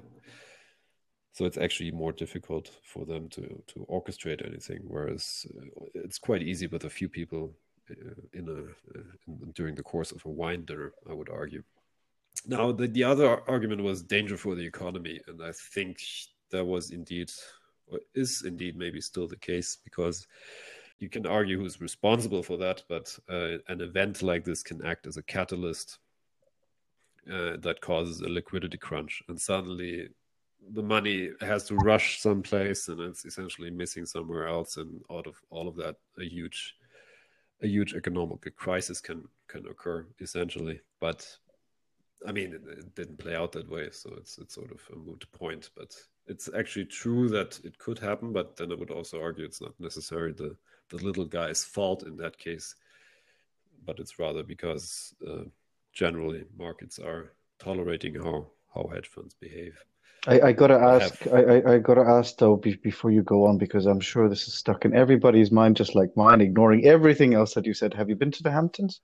So 1.32 1.44
it's 1.44 1.58
actually 1.58 1.92
more 1.92 2.12
difficult 2.12 2.70
for 2.82 3.04
them 3.04 3.28
to 3.30 3.62
to 3.68 3.86
orchestrate 3.88 4.44
anything. 4.44 4.80
Whereas 4.86 5.46
uh, 5.56 5.86
it's 5.94 6.18
quite 6.18 6.42
easy 6.42 6.66
with 6.66 6.84
a 6.84 6.90
few 6.90 7.08
people 7.08 7.54
uh, 7.90 8.20
in 8.32 8.48
a 8.48 8.98
uh, 8.98 9.02
in, 9.26 9.52
during 9.54 9.74
the 9.74 9.82
course 9.82 10.12
of 10.12 10.24
a 10.24 10.28
wine 10.28 10.64
dinner. 10.64 10.92
I 11.08 11.12
would 11.12 11.30
argue. 11.30 11.62
Now 12.46 12.72
the 12.72 12.88
the 12.88 13.04
other 13.04 13.48
argument 13.48 13.82
was 13.82 14.02
danger 14.02 14.36
for 14.36 14.54
the 14.54 14.66
economy, 14.66 15.20
and 15.28 15.42
I 15.42 15.52
think 15.74 15.98
that 16.50 16.64
was 16.64 16.90
indeed 16.90 17.30
or 17.86 18.00
is 18.14 18.42
indeed 18.44 18.76
maybe 18.76 19.00
still 19.00 19.28
the 19.28 19.36
case 19.36 19.78
because 19.84 20.26
you 20.98 21.08
can 21.08 21.26
argue 21.26 21.58
who's 21.58 21.80
responsible 21.80 22.42
for 22.42 22.58
that, 22.58 22.82
but 22.88 23.18
an 23.28 23.80
event 23.80 24.22
like 24.22 24.44
this 24.44 24.62
can 24.62 24.84
act 24.84 25.06
as 25.06 25.16
a 25.16 25.22
catalyst 25.22 25.98
that 27.26 27.80
causes 27.80 28.20
a 28.20 28.28
liquidity 28.28 28.76
crunch, 28.76 29.22
and 29.28 29.40
suddenly 29.40 30.08
the 30.72 30.82
money 30.82 31.30
has 31.40 31.64
to 31.64 31.74
rush 31.76 32.20
someplace, 32.20 32.88
and 32.88 33.00
it's 33.00 33.24
essentially 33.24 33.70
missing 33.70 34.06
somewhere 34.06 34.46
else, 34.46 34.76
and 34.76 35.00
out 35.10 35.26
of 35.26 35.40
all 35.50 35.68
of 35.68 35.76
that, 35.76 35.96
a 36.18 36.24
huge, 36.24 36.76
a 37.62 37.66
huge 37.66 37.94
economic 37.94 38.54
crisis 38.56 39.00
can 39.00 39.26
can 39.48 39.66
occur 39.66 40.06
essentially. 40.20 40.80
But 41.00 41.26
I 42.26 42.32
mean, 42.32 42.52
it, 42.52 42.62
it 42.78 42.94
didn't 42.94 43.18
play 43.18 43.34
out 43.34 43.52
that 43.52 43.70
way, 43.70 43.88
so 43.90 44.14
it's 44.16 44.38
it's 44.38 44.54
sort 44.54 44.70
of 44.70 44.80
a 44.92 44.96
moot 44.96 45.24
point. 45.32 45.70
But 45.76 45.94
it's 46.26 46.48
actually 46.56 46.86
true 46.86 47.28
that 47.30 47.60
it 47.64 47.78
could 47.78 47.98
happen, 47.98 48.32
but 48.32 48.56
then 48.56 48.70
I 48.70 48.76
would 48.76 48.90
also 48.90 49.20
argue 49.20 49.44
it's 49.44 49.62
not 49.62 49.74
necessarily 49.78 50.32
the 50.32 50.56
the 50.90 51.04
little 51.04 51.24
guy's 51.24 51.64
fault 51.64 52.02
in 52.02 52.16
that 52.18 52.36
case, 52.38 52.74
but 53.86 53.98
it's 53.98 54.18
rather 54.18 54.42
because 54.42 55.14
uh, 55.26 55.44
generally 55.92 56.44
markets 56.56 56.98
are 56.98 57.32
tolerating 57.58 58.14
how 58.14 58.46
how 58.74 58.88
hedge 58.92 59.08
funds 59.08 59.34
behave. 59.34 59.82
I, 60.26 60.40
I 60.40 60.52
gotta 60.52 60.74
ask. 60.74 61.18
Have... 61.20 61.32
I, 61.32 61.74
I, 61.74 61.78
gotta 61.78 62.02
ask 62.02 62.36
though 62.36 62.56
be, 62.56 62.74
before 62.76 63.10
you 63.10 63.22
go 63.22 63.46
on 63.46 63.58
because 63.58 63.86
I'm 63.86 64.00
sure 64.00 64.28
this 64.28 64.46
is 64.48 64.54
stuck 64.54 64.84
in 64.84 64.94
everybody's 64.94 65.50
mind, 65.50 65.76
just 65.76 65.94
like 65.94 66.14
mine, 66.16 66.40
ignoring 66.40 66.84
everything 66.86 67.34
else 67.34 67.54
that 67.54 67.66
you 67.66 67.74
said. 67.74 67.94
Have 67.94 68.08
you 68.08 68.16
been 68.16 68.30
to 68.32 68.42
the 68.42 68.50
Hamptons? 68.50 69.00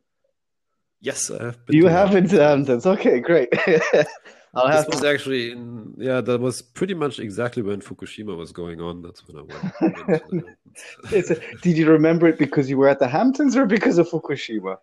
Yes, 1.00 1.30
I 1.30 1.44
have. 1.44 1.58
you 1.68 1.87
have 1.87 2.12
been 2.12 2.28
to 2.28 2.37
the 2.37 2.46
Hamptons. 2.46 2.87
Okay, 2.87 3.20
great. 3.20 3.49
I'll 4.54 4.68
this 4.68 4.87
was 4.87 5.00
to... 5.00 5.08
actually, 5.08 5.52
in, 5.52 5.94
yeah, 5.99 6.23
that 6.23 6.40
was 6.40 6.62
pretty 6.62 6.94
much 6.94 7.18
exactly 7.18 7.62
when 7.62 7.80
Fukushima 7.80 8.37
was 8.37 8.52
going 8.52 8.80
on. 8.80 9.02
That's 9.02 9.23
when 9.26 9.37
I 9.38 10.32
went. 10.32 10.46
did 11.62 11.76
you 11.76 11.90
remember 11.90 12.26
it 12.28 12.38
because 12.38 12.70
you 12.70 12.78
were 12.78 12.88
at 12.88 12.99
the 12.99 13.08
Hamptons 13.08 13.56
or 13.56 13.66
because 13.66 13.99
of 13.99 14.08
Fukushima? 14.08 14.78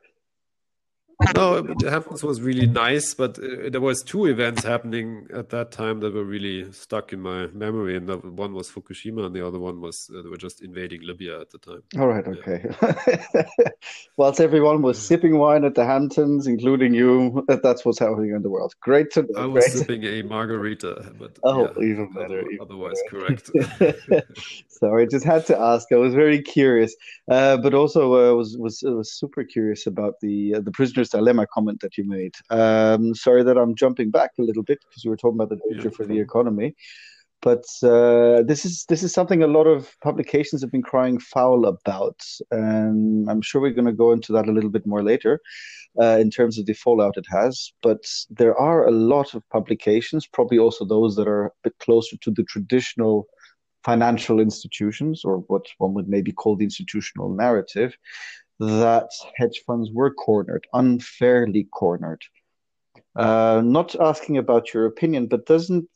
No, 1.35 1.61
the 1.61 1.89
Hamptons 1.89 2.23
was 2.23 2.41
really 2.41 2.67
nice, 2.67 3.13
but 3.13 3.37
uh, 3.39 3.69
there 3.69 3.81
was 3.81 4.03
two 4.03 4.25
events 4.25 4.63
happening 4.63 5.27
at 5.33 5.49
that 5.49 5.71
time 5.71 5.99
that 6.01 6.13
were 6.13 6.23
really 6.23 6.71
stuck 6.71 7.13
in 7.13 7.21
my 7.21 7.47
memory, 7.47 7.95
and 7.97 8.07
one 8.37 8.53
was 8.53 8.69
Fukushima, 8.69 9.25
and 9.25 9.35
the 9.35 9.45
other 9.45 9.59
one 9.59 9.81
was 9.81 10.09
uh, 10.13 10.21
they 10.21 10.29
were 10.29 10.37
just 10.37 10.61
invading 10.61 11.01
Libya 11.03 11.41
at 11.41 11.49
the 11.51 11.57
time. 11.57 11.83
All 11.97 12.07
right, 12.07 12.25
okay. 12.27 12.65
Yeah. 12.81 13.69
Whilst 14.17 14.39
everyone 14.39 14.81
was 14.81 14.99
sipping 14.99 15.37
wine 15.37 15.63
at 15.63 15.75
the 15.75 15.85
Hamptons, 15.85 16.47
including 16.47 16.93
you, 16.93 17.45
that's 17.47 17.85
what's 17.85 17.99
happening 17.99 18.31
in 18.31 18.41
the 18.41 18.49
world. 18.49 18.73
Great 18.81 19.11
to 19.11 19.23
know. 19.23 19.41
I 19.41 19.45
was 19.45 19.65
great. 19.65 19.77
sipping 19.77 20.03
a 20.03 20.21
margarita, 20.23 21.13
but 21.17 21.37
oh, 21.43 21.71
yeah, 21.77 21.91
even 21.91 22.11
better. 22.13 22.43
Otherwise, 22.61 22.99
even 23.07 23.27
better. 23.27 23.93
correct. 23.93 24.27
Sorry, 24.67 25.07
just 25.07 25.25
had 25.25 25.45
to 25.47 25.59
ask. 25.59 25.91
I 25.91 25.95
was 25.95 26.13
very 26.13 26.41
curious, 26.41 26.95
uh, 27.29 27.57
but 27.57 27.73
also 27.73 28.31
uh, 28.31 28.35
was 28.35 28.57
was 28.57 28.83
was 28.83 29.11
super 29.11 29.43
curious 29.43 29.87
about 29.87 30.19
the 30.21 30.55
uh, 30.55 30.61
the 30.61 30.71
prisoners 30.71 31.12
dilemma 31.17 31.45
comment 31.55 31.79
that 31.81 31.97
you 31.97 32.05
made. 32.17 32.35
Um, 32.49 33.13
sorry 33.25 33.43
that 33.43 33.57
I'm 33.57 33.75
jumping 33.75 34.09
back 34.11 34.31
a 34.39 34.41
little 34.49 34.65
bit 34.69 34.79
because 34.83 35.03
you 35.03 35.11
were 35.11 35.21
talking 35.21 35.39
about 35.39 35.51
the 35.53 35.61
future 35.67 35.91
for 35.97 36.05
the 36.05 36.19
economy, 36.19 36.69
but 37.41 37.65
uh, 37.83 38.41
this 38.49 38.61
is 38.67 38.85
this 38.91 39.03
is 39.03 39.11
something 39.13 39.43
a 39.43 39.53
lot 39.57 39.67
of 39.75 39.79
publications 40.01 40.61
have 40.61 40.71
been 40.71 40.89
crying 40.91 41.19
foul 41.19 41.65
about, 41.65 42.19
and 42.51 43.29
I'm 43.29 43.41
sure 43.41 43.61
we're 43.61 43.79
going 43.79 43.93
to 43.93 44.03
go 44.05 44.11
into 44.11 44.31
that 44.33 44.47
a 44.47 44.55
little 44.57 44.73
bit 44.77 44.87
more 44.87 45.03
later. 45.03 45.39
Uh, 46.01 46.17
in 46.23 46.31
terms 46.31 46.57
of 46.57 46.65
the 46.65 46.73
fallout 46.73 47.17
it 47.17 47.27
has, 47.29 47.71
but 47.83 48.03
there 48.39 48.55
are 48.69 48.87
a 48.87 48.97
lot 49.15 49.35
of 49.35 49.47
publications, 49.57 50.25
probably 50.25 50.57
also 50.57 50.83
those 50.83 51.15
that 51.15 51.27
are 51.27 51.45
a 51.45 51.51
bit 51.63 51.75
closer 51.85 52.17
to 52.17 52.31
the 52.31 52.45
traditional 52.53 53.27
financial 53.83 54.39
institutions, 54.39 55.23
or 55.23 55.35
what 55.51 55.65
one 55.77 55.93
would 55.93 56.07
maybe 56.07 56.31
call 56.31 56.55
the 56.55 56.63
institutional 56.63 57.29
narrative, 57.43 57.91
that 58.59 59.09
hedge 59.35 59.63
funds 59.65 59.89
were 59.91 60.13
cornered, 60.13 60.67
unfairly 60.73 61.67
cornered. 61.71 62.21
Uh, 63.15 63.61
not 63.63 63.95
asking 63.99 64.37
about 64.37 64.73
your 64.73 64.85
opinion, 64.85 65.27
but 65.27 65.45
doesn't, 65.45 65.87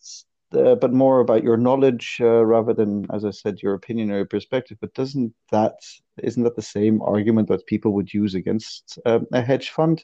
uh, 0.54 0.76
but 0.76 0.94
more 0.94 1.20
about 1.20 1.44
your 1.44 1.58
knowledge 1.58 2.18
uh, 2.22 2.46
rather 2.46 2.74
than, 2.74 3.06
as 3.12 3.26
I 3.26 3.32
said, 3.32 3.62
your 3.62 3.74
opinion 3.74 4.12
or 4.12 4.18
your 4.18 4.26
perspective. 4.26 4.78
But 4.80 4.94
doesn't 4.94 5.34
that 5.52 5.76
isn't 6.22 6.44
that 6.44 6.56
the 6.56 6.62
same 6.62 7.02
argument 7.02 7.48
that 7.50 7.66
people 7.68 7.94
would 7.94 8.14
use 8.14 8.36
against 8.36 9.00
um, 9.06 9.28
a 9.34 9.42
hedge 9.42 9.70
fund? 9.70 10.04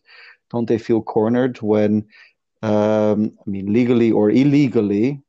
Don't 0.51 0.67
they 0.67 0.77
feel 0.77 1.01
cornered 1.01 1.61
when, 1.61 2.05
um, 2.61 3.31
I 3.45 3.49
mean, 3.49 3.73
legally 3.73 4.11
or 4.11 4.29
illegally, 4.29 5.21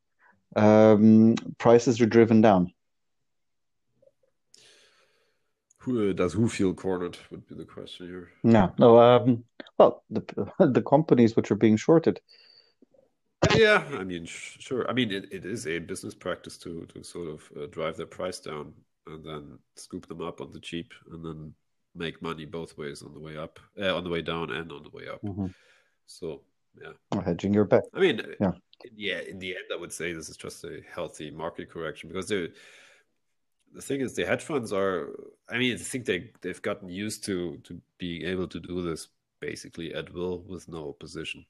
um, 0.55 1.35
prices 1.57 1.99
are 2.01 2.05
driven 2.05 2.41
down? 2.41 2.74
Who 5.85 6.09
uh, 6.09 6.13
does 6.13 6.33
who 6.33 6.49
feel 6.49 6.73
cornered? 6.73 7.15
Would 7.29 7.47
be 7.47 7.53
the 7.53 7.63
question 7.63 8.07
here. 8.07 8.31
No, 8.43 8.73
no. 8.79 8.99
Um, 8.99 9.43
well, 9.77 10.03
the 10.09 10.23
the 10.59 10.81
companies 10.81 11.35
which 11.35 11.51
are 11.51 11.55
being 11.55 11.77
shorted. 11.77 12.19
Yeah, 13.55 13.83
I 13.93 14.03
mean, 14.03 14.25
sure. 14.25 14.89
I 14.89 14.93
mean, 14.93 15.11
it, 15.11 15.31
it 15.31 15.45
is 15.45 15.67
a 15.67 15.77
business 15.77 16.15
practice 16.15 16.57
to 16.59 16.87
to 16.93 17.03
sort 17.03 17.27
of 17.27 17.51
uh, 17.55 17.67
drive 17.67 17.97
their 17.97 18.07
price 18.07 18.39
down 18.39 18.73
and 19.05 19.23
then 19.23 19.59
scoop 19.75 20.07
them 20.07 20.21
up 20.21 20.41
on 20.41 20.51
the 20.51 20.59
cheap, 20.59 20.91
and 21.11 21.23
then 21.23 21.53
make 21.93 22.19
money 22.19 22.45
both 22.45 22.75
ways 22.79 23.03
on 23.03 23.13
the 23.13 23.19
way 23.19 23.37
up, 23.37 23.59
uh, 23.79 23.95
on 23.95 24.03
the 24.03 24.09
way 24.09 24.23
down, 24.23 24.51
and 24.51 24.71
on 24.71 24.81
the 24.81 24.89
way 24.89 25.07
up. 25.07 25.21
Mm-hmm. 25.21 25.47
So 26.07 26.41
yeah, 26.81 26.93
or 27.11 27.21
hedging 27.21 27.53
your 27.53 27.65
bet. 27.65 27.83
I 27.93 27.99
mean, 27.99 28.21
yeah, 28.39 28.53
yeah. 28.95 29.19
In 29.19 29.37
the 29.37 29.51
end, 29.51 29.65
I 29.71 29.77
would 29.77 29.93
say 29.93 30.13
this 30.13 30.29
is 30.29 30.37
just 30.37 30.63
a 30.63 30.81
healthy 30.91 31.29
market 31.29 31.69
correction 31.69 32.09
because 32.09 32.27
they 32.27 32.49
the 33.73 33.81
thing 33.81 34.01
is, 34.01 34.15
the 34.15 34.25
hedge 34.25 34.43
funds 34.43 34.71
are. 34.71 35.09
I 35.49 35.57
mean, 35.57 35.73
I 35.73 35.77
think 35.77 36.05
they 36.05 36.31
they've 36.41 36.61
gotten 36.61 36.89
used 36.89 37.23
to 37.25 37.57
to 37.63 37.81
being 37.97 38.23
able 38.23 38.47
to 38.47 38.59
do 38.59 38.81
this 38.81 39.07
basically 39.39 39.93
at 39.93 40.13
will 40.13 40.39
with 40.47 40.67
no 40.67 40.89
opposition, 40.89 41.45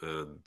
and 0.00 0.40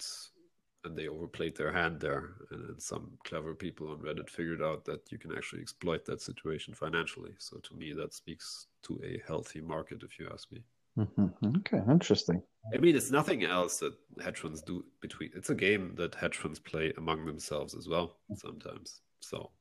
and 0.84 0.96
they 0.98 1.08
overplayed 1.08 1.56
their 1.56 1.72
hand 1.72 2.00
there. 2.00 2.36
And 2.52 2.82
some 2.82 3.12
clever 3.24 3.54
people 3.54 3.92
on 3.92 3.98
Reddit 3.98 4.30
figured 4.30 4.62
out 4.62 4.86
that 4.86 5.12
you 5.12 5.18
can 5.18 5.36
actually 5.36 5.62
exploit 5.62 6.06
that 6.06 6.22
situation 6.22 6.74
financially. 6.74 7.36
So 7.40 7.58
to 7.58 7.76
me, 7.76 7.94
that 7.94 8.14
speaks 8.14 8.68
to 8.84 9.00
a 9.04 9.22
healthy 9.28 9.62
market, 9.62 10.04
if 10.04 10.18
you 10.18 10.30
ask 10.32 10.52
me. 10.52 10.64
Mm-hmm. 10.98 11.58
Okay, 11.58 11.82
interesting. 11.92 12.42
I 12.74 12.78
mean, 12.78 12.96
it's 12.96 13.12
nothing 13.12 13.44
else 13.44 13.78
that 13.80 13.94
hedge 14.24 14.40
funds 14.40 14.62
do 14.62 14.84
between. 15.00 15.30
It's 15.36 15.50
a 15.50 15.56
game 15.56 15.94
that 15.96 16.16
hedge 16.16 16.38
funds 16.38 16.60
play 16.60 16.94
among 16.98 17.26
themselves 17.26 17.76
as 17.76 17.88
well 17.88 18.18
sometimes. 18.36 19.02
So 19.20 19.52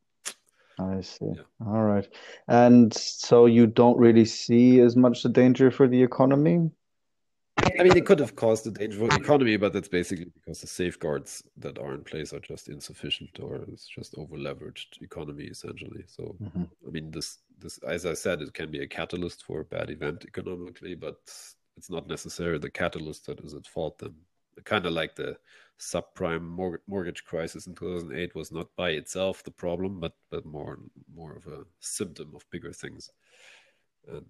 I 0.78 1.00
see. 1.00 1.26
Yeah. 1.34 1.66
All 1.66 1.82
right. 1.82 2.06
And 2.48 2.92
so 2.92 3.46
you 3.46 3.66
don't 3.66 3.98
really 3.98 4.24
see 4.24 4.80
as 4.80 4.96
much 4.96 5.22
the 5.22 5.28
danger 5.28 5.70
for 5.70 5.88
the 5.88 6.02
economy? 6.02 6.70
I 7.58 7.82
mean, 7.82 7.96
it 7.96 8.04
could 8.04 8.18
have 8.18 8.36
caused 8.36 8.66
a 8.66 8.70
danger 8.70 8.98
for 8.98 9.08
the 9.08 9.16
economy, 9.16 9.56
but 9.56 9.72
that's 9.72 9.88
basically 9.88 10.26
because 10.34 10.60
the 10.60 10.66
safeguards 10.66 11.42
that 11.56 11.78
are 11.78 11.94
in 11.94 12.04
place 12.04 12.34
are 12.34 12.40
just 12.40 12.68
insufficient, 12.68 13.30
or 13.40 13.64
it's 13.72 13.86
just 13.86 14.14
over 14.18 14.36
leveraged 14.36 15.00
economy 15.00 15.44
essentially. 15.44 16.04
So, 16.06 16.36
mm-hmm. 16.42 16.64
I 16.86 16.90
mean, 16.90 17.10
this 17.10 17.38
this, 17.58 17.78
as 17.78 18.04
I 18.04 18.12
said, 18.12 18.42
it 18.42 18.52
can 18.52 18.70
be 18.70 18.82
a 18.82 18.86
catalyst 18.86 19.44
for 19.44 19.60
a 19.60 19.64
bad 19.64 19.90
event 19.90 20.24
economically, 20.26 20.94
but 20.94 21.16
it's 21.76 21.90
not 21.90 22.06
necessarily 22.06 22.58
the 22.58 22.70
catalyst 22.70 23.26
that 23.26 23.40
is 23.40 23.54
at 23.54 23.66
fault. 23.66 23.98
Then, 23.98 24.14
kind 24.64 24.84
of 24.84 24.92
like 24.92 25.16
the 25.16 25.38
subprime 25.78 26.42
mor- 26.42 26.82
mortgage 26.86 27.24
crisis 27.24 27.66
in 27.66 27.74
2008 27.74 28.34
was 28.34 28.52
not 28.52 28.68
by 28.76 28.90
itself 28.90 29.42
the 29.42 29.50
problem, 29.50 30.00
but 30.00 30.14
but 30.30 30.44
more 30.44 30.78
more 31.14 31.36
of 31.36 31.46
a 31.46 31.64
symptom 31.80 32.34
of 32.34 32.50
bigger 32.50 32.72
things, 32.72 33.10
and 34.08 34.26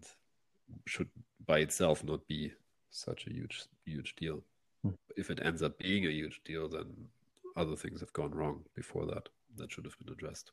should 0.86 1.08
by 1.46 1.58
itself 1.58 2.02
not 2.04 2.26
be 2.26 2.52
such 2.90 3.26
a 3.26 3.32
huge 3.32 3.64
huge 3.84 4.14
deal. 4.16 4.42
Mm. 4.86 4.94
If 5.16 5.30
it 5.30 5.40
ends 5.44 5.62
up 5.62 5.78
being 5.78 6.06
a 6.06 6.10
huge 6.10 6.40
deal, 6.44 6.68
then 6.68 6.86
other 7.56 7.76
things 7.76 8.00
have 8.00 8.12
gone 8.12 8.34
wrong 8.34 8.64
before 8.74 9.06
that. 9.06 9.28
That 9.56 9.72
should 9.72 9.84
have 9.84 9.98
been 9.98 10.12
addressed. 10.12 10.52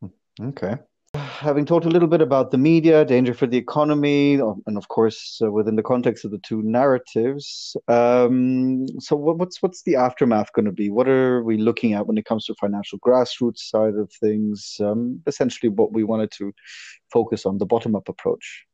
Hmm. 0.00 0.48
Okay 0.48 0.76
having 1.14 1.64
talked 1.64 1.86
a 1.86 1.90
little 1.90 2.08
bit 2.08 2.20
about 2.20 2.50
the 2.50 2.58
media, 2.58 3.04
danger 3.04 3.32
for 3.32 3.46
the 3.46 3.56
economy, 3.56 4.34
and 4.34 4.76
of 4.76 4.88
course 4.88 5.40
uh, 5.42 5.50
within 5.50 5.76
the 5.76 5.82
context 5.82 6.24
of 6.24 6.30
the 6.30 6.38
two 6.38 6.62
narratives. 6.62 7.76
Um, 7.88 8.86
so, 9.00 9.16
what, 9.16 9.38
what's 9.38 9.62
what's 9.62 9.82
the 9.82 9.96
aftermath 9.96 10.52
going 10.52 10.66
to 10.66 10.72
be? 10.72 10.90
What 10.90 11.08
are 11.08 11.42
we 11.42 11.56
looking 11.56 11.94
at 11.94 12.06
when 12.06 12.18
it 12.18 12.24
comes 12.24 12.44
to 12.46 12.54
financial 12.54 12.98
grassroots 12.98 13.60
side 13.60 13.94
of 13.94 14.12
things? 14.20 14.76
Um, 14.80 15.22
essentially, 15.26 15.70
what 15.70 15.92
we 15.92 16.04
wanted 16.04 16.30
to 16.32 16.52
focus 17.12 17.46
on 17.46 17.58
the 17.58 17.66
bottom 17.66 17.96
up 17.96 18.08
approach. 18.08 18.64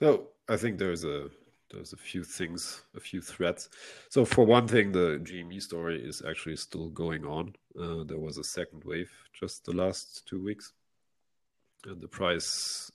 So, 0.00 0.28
I 0.48 0.56
think 0.56 0.78
there's 0.78 1.04
a 1.04 1.28
there's 1.70 1.92
a 1.92 1.96
few 1.96 2.24
things, 2.24 2.82
a 2.96 3.00
few 3.00 3.20
threats. 3.20 3.68
So 4.08 4.24
for 4.24 4.44
one 4.44 4.66
thing, 4.66 4.92
the 4.92 5.20
GME 5.22 5.62
story 5.62 6.02
is 6.02 6.22
actually 6.28 6.56
still 6.56 6.88
going 6.88 7.24
on. 7.24 7.54
Uh, 7.78 8.04
there 8.04 8.18
was 8.18 8.38
a 8.38 8.44
second 8.44 8.82
wave 8.84 9.10
just 9.32 9.64
the 9.64 9.72
last 9.72 10.26
two 10.26 10.42
weeks, 10.42 10.72
and 11.86 12.00
the 12.00 12.08
price, 12.08 12.90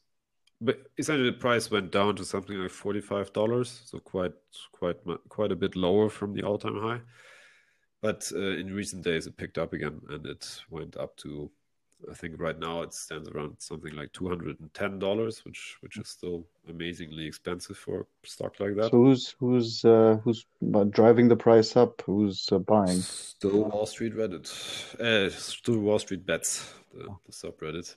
but 0.62 0.80
essentially 0.98 1.32
the 1.32 1.38
price 1.38 1.72
went 1.72 1.92
down 1.92 2.16
to 2.18 2.26
something 2.26 2.58
like 2.58 2.72
forty 2.72 3.02
five 3.02 3.32
dollars, 3.34 3.82
so 3.86 4.00
quite 4.00 4.34
quite 4.72 4.98
quite 5.30 5.52
a 5.52 5.56
bit 5.56 5.76
lower 5.76 6.10
from 6.10 6.34
the 6.34 6.44
all 6.44 6.58
time 6.58 6.80
high. 6.80 7.02
But 8.02 8.32
uh, 8.36 8.40
in 8.40 8.74
recent 8.74 9.04
days, 9.04 9.26
it 9.26 9.38
picked 9.38 9.58
up 9.58 9.74
again, 9.74 10.02
and 10.10 10.26
it 10.26 10.62
went 10.70 10.98
up 10.98 11.16
to 11.18 11.50
I 12.10 12.14
think 12.14 12.40
right 12.40 12.58
now 12.60 12.82
it 12.82 12.94
stands 12.94 13.30
around 13.30 13.56
something 13.60 13.94
like 13.96 14.12
two 14.12 14.28
hundred 14.28 14.60
and 14.60 14.74
ten 14.74 15.00
dollars, 15.00 15.44
which 15.46 15.78
which 15.82 15.98
is 15.98 16.08
still 16.08 16.46
amazingly 16.70 17.26
expensive 17.26 17.78
for 17.78 18.02
a 18.02 18.28
stock 18.28 18.60
like 18.60 18.76
that. 18.76 18.92
So 18.92 18.98
who's 18.98 19.36
who's 19.40 19.86
uh, 19.86 20.20
who's 20.24 20.46
driving 20.90 21.28
the 21.28 21.36
price 21.36 21.76
up? 21.76 22.02
Who's 22.06 22.50
uh, 22.52 22.60
buying? 22.60 23.00
Still 23.00 23.64
Wall 23.66 23.86
Street 23.86 24.16
Reddit, 24.16 24.46
uh, 25.00 25.30
still 25.32 25.80
Wall 25.80 26.00
Street 26.00 26.26
Bets, 26.26 26.74
the, 26.94 27.08
the 27.26 27.32
subreddit. 27.32 27.96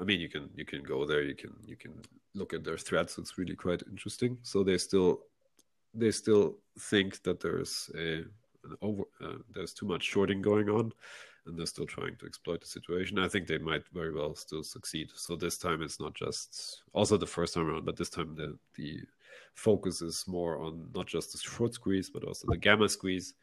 I 0.00 0.04
mean, 0.04 0.20
you 0.20 0.28
can 0.28 0.48
you 0.54 0.64
can 0.64 0.82
go 0.82 1.04
there. 1.04 1.22
You 1.22 1.34
can 1.34 1.52
you 1.66 1.76
can 1.76 1.94
look 2.34 2.52
at 2.54 2.64
their 2.64 2.78
threads. 2.78 3.18
It's 3.18 3.38
really 3.38 3.56
quite 3.56 3.82
interesting. 3.90 4.38
So 4.42 4.62
they 4.62 4.78
still 4.78 5.20
they 5.94 6.12
still 6.12 6.56
think 6.78 7.22
that 7.22 7.40
there's 7.40 7.90
a 7.98 8.24
over 8.80 9.02
uh, 9.22 9.38
there's 9.52 9.72
too 9.72 9.86
much 9.86 10.04
shorting 10.04 10.40
going 10.42 10.68
on 10.68 10.92
and 11.46 11.58
they're 11.58 11.66
still 11.66 11.86
trying 11.86 12.16
to 12.16 12.26
exploit 12.26 12.60
the 12.60 12.66
situation. 12.66 13.18
I 13.18 13.28
think 13.28 13.46
they 13.46 13.58
might 13.58 13.82
very 13.92 14.12
well 14.12 14.34
still 14.34 14.62
succeed. 14.62 15.10
So 15.14 15.36
this 15.36 15.58
time 15.58 15.82
it's 15.82 16.00
not 16.00 16.14
just 16.14 16.82
also 16.92 17.16
the 17.16 17.26
first 17.26 17.54
time 17.54 17.68
around, 17.68 17.84
but 17.84 17.96
this 17.96 18.10
time 18.10 18.34
the 18.34 18.56
the 18.76 19.00
focus 19.54 20.02
is 20.02 20.24
more 20.26 20.58
on 20.58 20.88
not 20.94 21.06
just 21.06 21.32
the 21.32 21.38
short 21.38 21.74
squeeze, 21.74 22.10
but 22.10 22.24
also 22.24 22.46
the 22.48 22.56
gamma 22.56 22.88
squeeze. 22.88 23.34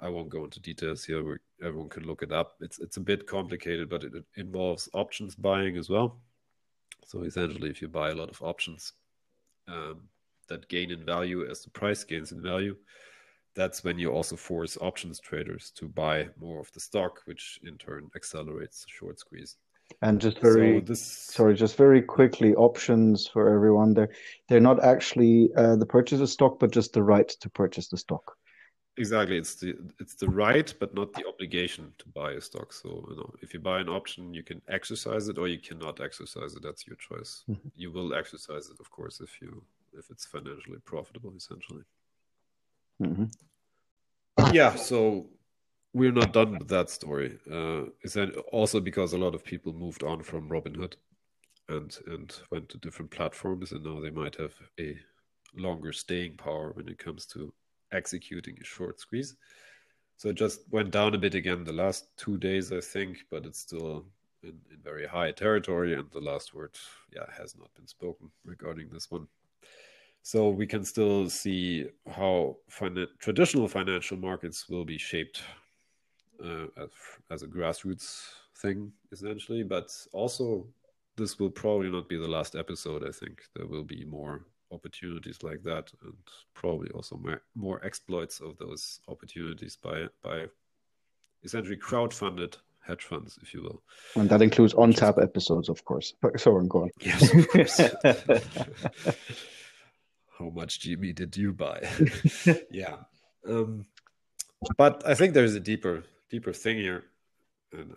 I 0.00 0.08
won't 0.08 0.28
go 0.28 0.44
into 0.44 0.60
details 0.60 1.04
here. 1.04 1.40
Everyone 1.62 1.88
can 1.88 2.04
look 2.04 2.22
it 2.22 2.32
up. 2.32 2.56
It's 2.60 2.78
it's 2.78 2.96
a 2.96 3.00
bit 3.00 3.26
complicated, 3.26 3.88
but 3.88 4.04
it, 4.04 4.14
it 4.14 4.24
involves 4.36 4.88
options 4.92 5.34
buying 5.34 5.76
as 5.76 5.88
well. 5.88 6.18
So 7.06 7.22
essentially, 7.22 7.70
if 7.70 7.82
you 7.82 7.88
buy 7.88 8.10
a 8.10 8.14
lot 8.14 8.30
of 8.30 8.40
options 8.42 8.92
um, 9.66 10.02
that 10.48 10.68
gain 10.68 10.90
in 10.90 11.04
value 11.04 11.48
as 11.48 11.62
the 11.62 11.70
price 11.70 12.04
gains 12.04 12.32
in 12.32 12.42
value, 12.42 12.76
that's 13.54 13.84
when 13.84 13.98
you 13.98 14.10
also 14.12 14.36
force 14.36 14.78
options 14.80 15.18
traders 15.18 15.72
to 15.76 15.88
buy 15.88 16.28
more 16.40 16.60
of 16.60 16.72
the 16.72 16.80
stock, 16.80 17.22
which 17.24 17.58
in 17.64 17.76
turn 17.76 18.08
accelerates 18.14 18.84
the 18.84 18.90
short 18.90 19.18
squeeze. 19.18 19.56
And 20.02 20.20
just 20.20 20.38
very 20.38 20.80
so 20.80 20.84
this... 20.86 21.02
sorry, 21.02 21.54
just 21.54 21.76
very 21.76 22.02
quickly, 22.02 22.54
options 22.54 23.26
for 23.26 23.52
everyone. 23.52 23.94
They're 23.94 24.10
they're 24.48 24.60
not 24.60 24.84
actually 24.84 25.50
uh, 25.56 25.76
the 25.76 25.86
purchase 25.86 26.20
of 26.20 26.28
stock, 26.28 26.58
but 26.58 26.70
just 26.70 26.92
the 26.92 27.02
right 27.02 27.28
to 27.28 27.48
purchase 27.48 27.88
the 27.88 27.96
stock. 27.96 28.36
Exactly, 28.98 29.38
it's 29.38 29.54
the 29.54 29.74
it's 29.98 30.14
the 30.14 30.28
right, 30.28 30.72
but 30.78 30.94
not 30.94 31.12
the 31.14 31.26
obligation 31.26 31.92
to 31.98 32.08
buy 32.08 32.32
a 32.32 32.40
stock. 32.40 32.72
So 32.72 33.06
you 33.08 33.16
know, 33.16 33.32
if 33.40 33.54
you 33.54 33.60
buy 33.60 33.80
an 33.80 33.88
option, 33.88 34.34
you 34.34 34.42
can 34.42 34.60
exercise 34.68 35.28
it 35.28 35.38
or 35.38 35.48
you 35.48 35.58
cannot 35.58 36.00
exercise 36.00 36.54
it. 36.54 36.62
That's 36.62 36.86
your 36.86 36.96
choice. 36.96 37.44
Mm-hmm. 37.48 37.68
You 37.74 37.90
will 37.90 38.14
exercise 38.14 38.68
it, 38.68 38.78
of 38.80 38.90
course, 38.90 39.20
if 39.20 39.40
you 39.40 39.62
if 39.96 40.10
it's 40.10 40.26
financially 40.26 40.78
profitable, 40.84 41.32
essentially. 41.36 41.82
Mm-hmm. 43.02 43.24
Yeah, 44.52 44.74
so 44.76 45.26
we're 45.92 46.12
not 46.12 46.32
done 46.32 46.58
with 46.58 46.68
that 46.68 46.90
story. 46.90 47.38
Uh, 47.50 47.84
also 48.52 48.80
because 48.80 49.12
a 49.12 49.18
lot 49.18 49.34
of 49.34 49.44
people 49.44 49.72
moved 49.72 50.02
on 50.02 50.22
from 50.22 50.48
Robinhood 50.48 50.94
and 51.68 51.96
and 52.06 52.34
went 52.50 52.68
to 52.70 52.78
different 52.78 53.10
platforms, 53.10 53.72
and 53.72 53.84
now 53.84 54.00
they 54.00 54.10
might 54.10 54.36
have 54.36 54.54
a 54.80 54.96
longer 55.56 55.92
staying 55.92 56.36
power 56.36 56.72
when 56.72 56.88
it 56.88 56.98
comes 56.98 57.26
to 57.26 57.52
executing 57.92 58.56
a 58.60 58.64
short 58.64 59.00
squeeze. 59.00 59.36
So 60.16 60.30
it 60.30 60.34
just 60.36 60.60
went 60.70 60.90
down 60.90 61.14
a 61.14 61.18
bit 61.18 61.34
again 61.34 61.64
the 61.64 61.72
last 61.72 62.16
two 62.16 62.38
days, 62.38 62.72
I 62.72 62.80
think, 62.80 63.24
but 63.30 63.46
it's 63.46 63.60
still 63.60 64.04
in, 64.42 64.58
in 64.70 64.78
very 64.82 65.06
high 65.06 65.32
territory, 65.32 65.94
and 65.94 66.10
the 66.10 66.20
last 66.20 66.54
word, 66.54 66.74
yeah, 67.14 67.26
has 67.36 67.56
not 67.56 67.72
been 67.74 67.86
spoken 67.86 68.30
regarding 68.44 68.88
this 68.90 69.10
one. 69.10 69.28
So 70.28 70.50
we 70.50 70.66
can 70.66 70.84
still 70.84 71.30
see 71.30 71.86
how 72.06 72.58
traditional 73.18 73.66
financial 73.66 74.18
markets 74.18 74.68
will 74.68 74.84
be 74.84 74.98
shaped 74.98 75.40
uh, 76.44 76.66
as, 76.76 76.90
as, 77.30 77.42
a 77.42 77.46
grassroots 77.46 78.26
thing, 78.54 78.92
essentially. 79.10 79.62
But 79.62 79.90
also, 80.12 80.66
this 81.16 81.38
will 81.38 81.48
probably 81.48 81.90
not 81.90 82.10
be 82.10 82.18
the 82.18 82.28
last 82.28 82.56
episode. 82.56 83.08
I 83.08 83.10
think 83.10 83.40
there 83.56 83.64
will 83.64 83.84
be 83.84 84.04
more 84.04 84.44
opportunities 84.70 85.42
like 85.42 85.62
that, 85.62 85.90
and 86.04 86.12
probably 86.52 86.90
also 86.90 87.16
more, 87.16 87.40
more 87.54 87.82
exploits 87.82 88.40
of 88.40 88.58
those 88.58 89.00
opportunities 89.08 89.78
by 89.82 90.08
by 90.22 90.44
essentially 91.42 91.78
crowd-funded 91.78 92.54
hedge 92.86 93.04
funds, 93.04 93.38
if 93.40 93.54
you 93.54 93.62
will. 93.62 93.80
And 94.14 94.28
that 94.28 94.42
includes 94.42 94.74
on 94.74 94.92
tap 94.92 95.16
episodes, 95.16 95.70
of 95.70 95.86
course. 95.86 96.12
Sorry, 96.36 96.68
go 96.68 96.82
on. 96.82 96.90
Yes, 97.00 97.32
of 97.32 97.48
course. 97.48 97.80
how 100.38 100.50
much 100.50 100.80
GME 100.80 101.14
did 101.14 101.36
you 101.36 101.52
buy? 101.52 101.88
yeah. 102.70 102.96
Um, 103.46 103.84
but 104.76 105.02
I 105.06 105.14
think 105.14 105.34
there's 105.34 105.54
a 105.54 105.60
deeper, 105.60 106.04
deeper 106.30 106.52
thing 106.52 106.76
here. 106.76 107.04
And 107.72 107.94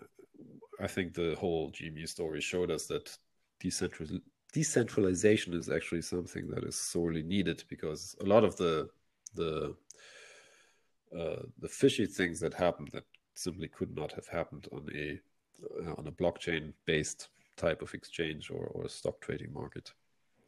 I 0.80 0.88
think 0.88 1.14
the 1.14 1.36
whole 1.40 1.72
GME 1.72 2.08
story 2.08 2.42
showed 2.42 2.72
us 2.72 2.88
that 2.88 3.16
decentral, 3.64 4.20
decentralization 4.54 5.54
is 5.54 5.70
actually 5.70 6.02
something 6.02 6.50
that 6.50 6.64
is 6.64 6.76
sorely 6.76 7.24
needed 7.24 7.64
because 7.70 8.16
a 8.22 8.26
lot 8.26 8.44
of 8.44 8.58
the 8.58 8.90
the 9.36 9.76
uh, 11.18 11.44
the 11.60 11.70
fishy 11.70 12.06
things 12.06 12.40
that 12.40 12.54
happened 12.54 12.90
that 12.92 13.06
simply 13.34 13.68
could 13.68 13.96
not 13.96 14.12
have 14.12 14.28
happened 14.28 14.68
on 14.72 14.88
a 14.96 15.20
uh, 15.84 15.94
on 15.98 16.08
a 16.08 16.12
blockchain 16.12 16.74
based 16.86 17.30
type 17.56 17.82
of 17.82 17.94
exchange 17.94 18.50
or, 18.50 18.66
or 18.74 18.90
stock 18.90 19.22
trading 19.22 19.54
market. 19.54 19.92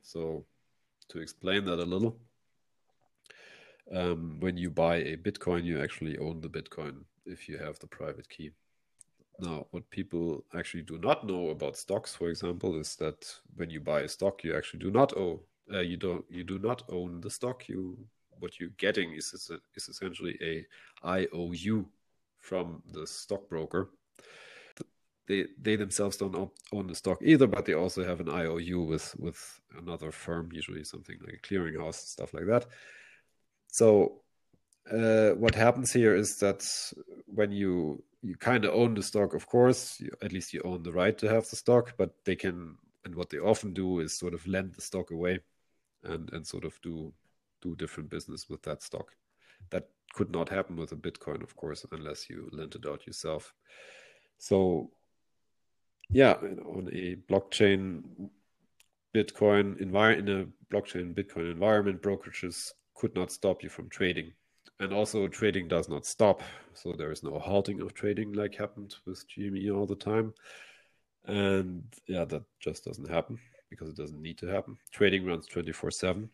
So 0.01 0.45
to 1.09 1.19
explain 1.19 1.65
that 1.65 1.79
a 1.79 1.83
little. 1.83 2.17
Um, 3.91 4.37
when 4.39 4.57
you 4.57 4.69
buy 4.69 4.97
a 4.97 5.17
Bitcoin, 5.17 5.63
you 5.63 5.81
actually 5.81 6.17
own 6.17 6.41
the 6.41 6.49
Bitcoin 6.49 7.03
if 7.25 7.49
you 7.49 7.57
have 7.57 7.79
the 7.79 7.87
private 7.87 8.29
key. 8.29 8.51
Now, 9.39 9.67
what 9.71 9.89
people 9.89 10.45
actually 10.55 10.83
do 10.83 10.97
not 10.99 11.25
know 11.25 11.49
about 11.49 11.75
stocks, 11.75 12.15
for 12.15 12.29
example, 12.29 12.79
is 12.79 12.95
that 12.97 13.33
when 13.55 13.69
you 13.69 13.79
buy 13.81 14.01
a 14.01 14.07
stock, 14.07 14.43
you 14.43 14.55
actually 14.55 14.79
do 14.79 14.91
not 14.91 15.17
owe 15.17 15.41
uh, 15.71 15.79
you 15.79 15.97
don't 15.97 16.25
you 16.29 16.43
do 16.43 16.59
not 16.59 16.83
own 16.89 17.21
the 17.21 17.29
stock. 17.29 17.67
You 17.69 17.97
what 18.39 18.59
you're 18.59 18.77
getting 18.77 19.13
is 19.13 19.33
is 19.33 19.49
essentially 19.87 20.37
a 20.41 20.65
IOU 21.07 21.87
from 22.39 22.83
the 22.91 23.07
stockbroker 23.07 23.89
they 25.27 25.45
they 25.61 25.75
themselves 25.75 26.17
don't 26.17 26.51
own 26.71 26.87
the 26.87 26.95
stock 26.95 27.19
either, 27.21 27.47
but 27.47 27.65
they 27.65 27.73
also 27.73 28.03
have 28.03 28.19
an 28.19 28.29
IOU 28.29 28.81
with 28.81 29.15
with 29.17 29.61
another 29.77 30.11
firm, 30.11 30.49
usually 30.51 30.83
something 30.83 31.17
like 31.25 31.35
a 31.35 31.47
clearinghouse, 31.47 32.01
and 32.01 32.09
stuff 32.15 32.33
like 32.33 32.45
that. 32.47 32.65
So 33.67 34.21
uh, 34.91 35.31
what 35.31 35.55
happens 35.55 35.93
here 35.93 36.15
is 36.15 36.37
that 36.39 36.69
when 37.25 37.51
you 37.51 38.03
you 38.21 38.35
kind 38.35 38.65
of 38.65 38.73
own 38.73 38.93
the 38.93 39.03
stock, 39.03 39.33
of 39.33 39.47
course, 39.47 39.99
you, 39.99 40.09
at 40.21 40.31
least 40.33 40.53
you 40.53 40.61
own 40.63 40.83
the 40.83 40.91
right 40.91 41.17
to 41.17 41.29
have 41.29 41.49
the 41.49 41.55
stock, 41.55 41.93
but 41.97 42.13
they 42.25 42.35
can 42.35 42.77
and 43.05 43.15
what 43.15 43.29
they 43.29 43.39
often 43.39 43.73
do 43.73 43.99
is 43.99 44.17
sort 44.17 44.33
of 44.33 44.45
lend 44.47 44.73
the 44.73 44.81
stock 44.81 45.11
away 45.11 45.39
and 46.03 46.29
and 46.33 46.45
sort 46.45 46.65
of 46.65 46.79
do 46.81 47.13
do 47.61 47.75
different 47.75 48.09
business 48.09 48.49
with 48.49 48.61
that 48.63 48.83
stock. 48.83 49.15
That 49.69 49.87
could 50.13 50.31
not 50.31 50.49
happen 50.49 50.75
with 50.75 50.91
a 50.91 50.95
Bitcoin, 50.97 51.41
of 51.41 51.55
course, 51.55 51.85
unless 51.91 52.29
you 52.29 52.49
lent 52.51 52.75
it 52.75 52.85
out 52.85 53.07
yourself. 53.07 53.53
So 54.37 54.91
yeah, 56.13 56.33
on 56.65 56.89
a 56.93 57.15
blockchain 57.31 58.03
Bitcoin 59.15 59.79
environment, 59.79 60.29
in 60.29 60.41
a 60.41 60.73
blockchain 60.73 61.13
Bitcoin 61.13 61.51
environment, 61.51 62.01
brokerages 62.01 62.71
could 62.95 63.13
not 63.15 63.31
stop 63.31 63.63
you 63.63 63.69
from 63.69 63.89
trading. 63.89 64.31
And 64.79 64.93
also, 64.93 65.27
trading 65.27 65.67
does 65.67 65.89
not 65.89 66.05
stop. 66.05 66.41
So, 66.73 66.93
there 66.93 67.11
is 67.11 67.23
no 67.23 67.39
halting 67.39 67.81
of 67.81 67.93
trading 67.93 68.33
like 68.33 68.55
happened 68.55 68.95
with 69.05 69.25
GME 69.29 69.75
all 69.75 69.85
the 69.85 69.95
time. 69.95 70.33
And 71.25 71.83
yeah, 72.07 72.25
that 72.25 72.43
just 72.59 72.85
doesn't 72.85 73.09
happen 73.09 73.39
because 73.69 73.89
it 73.89 73.97
doesn't 73.97 74.21
need 74.21 74.37
to 74.39 74.47
happen. 74.47 74.77
Trading 74.91 75.25
runs 75.25 75.47
24 75.47 75.91
7. 75.91 76.29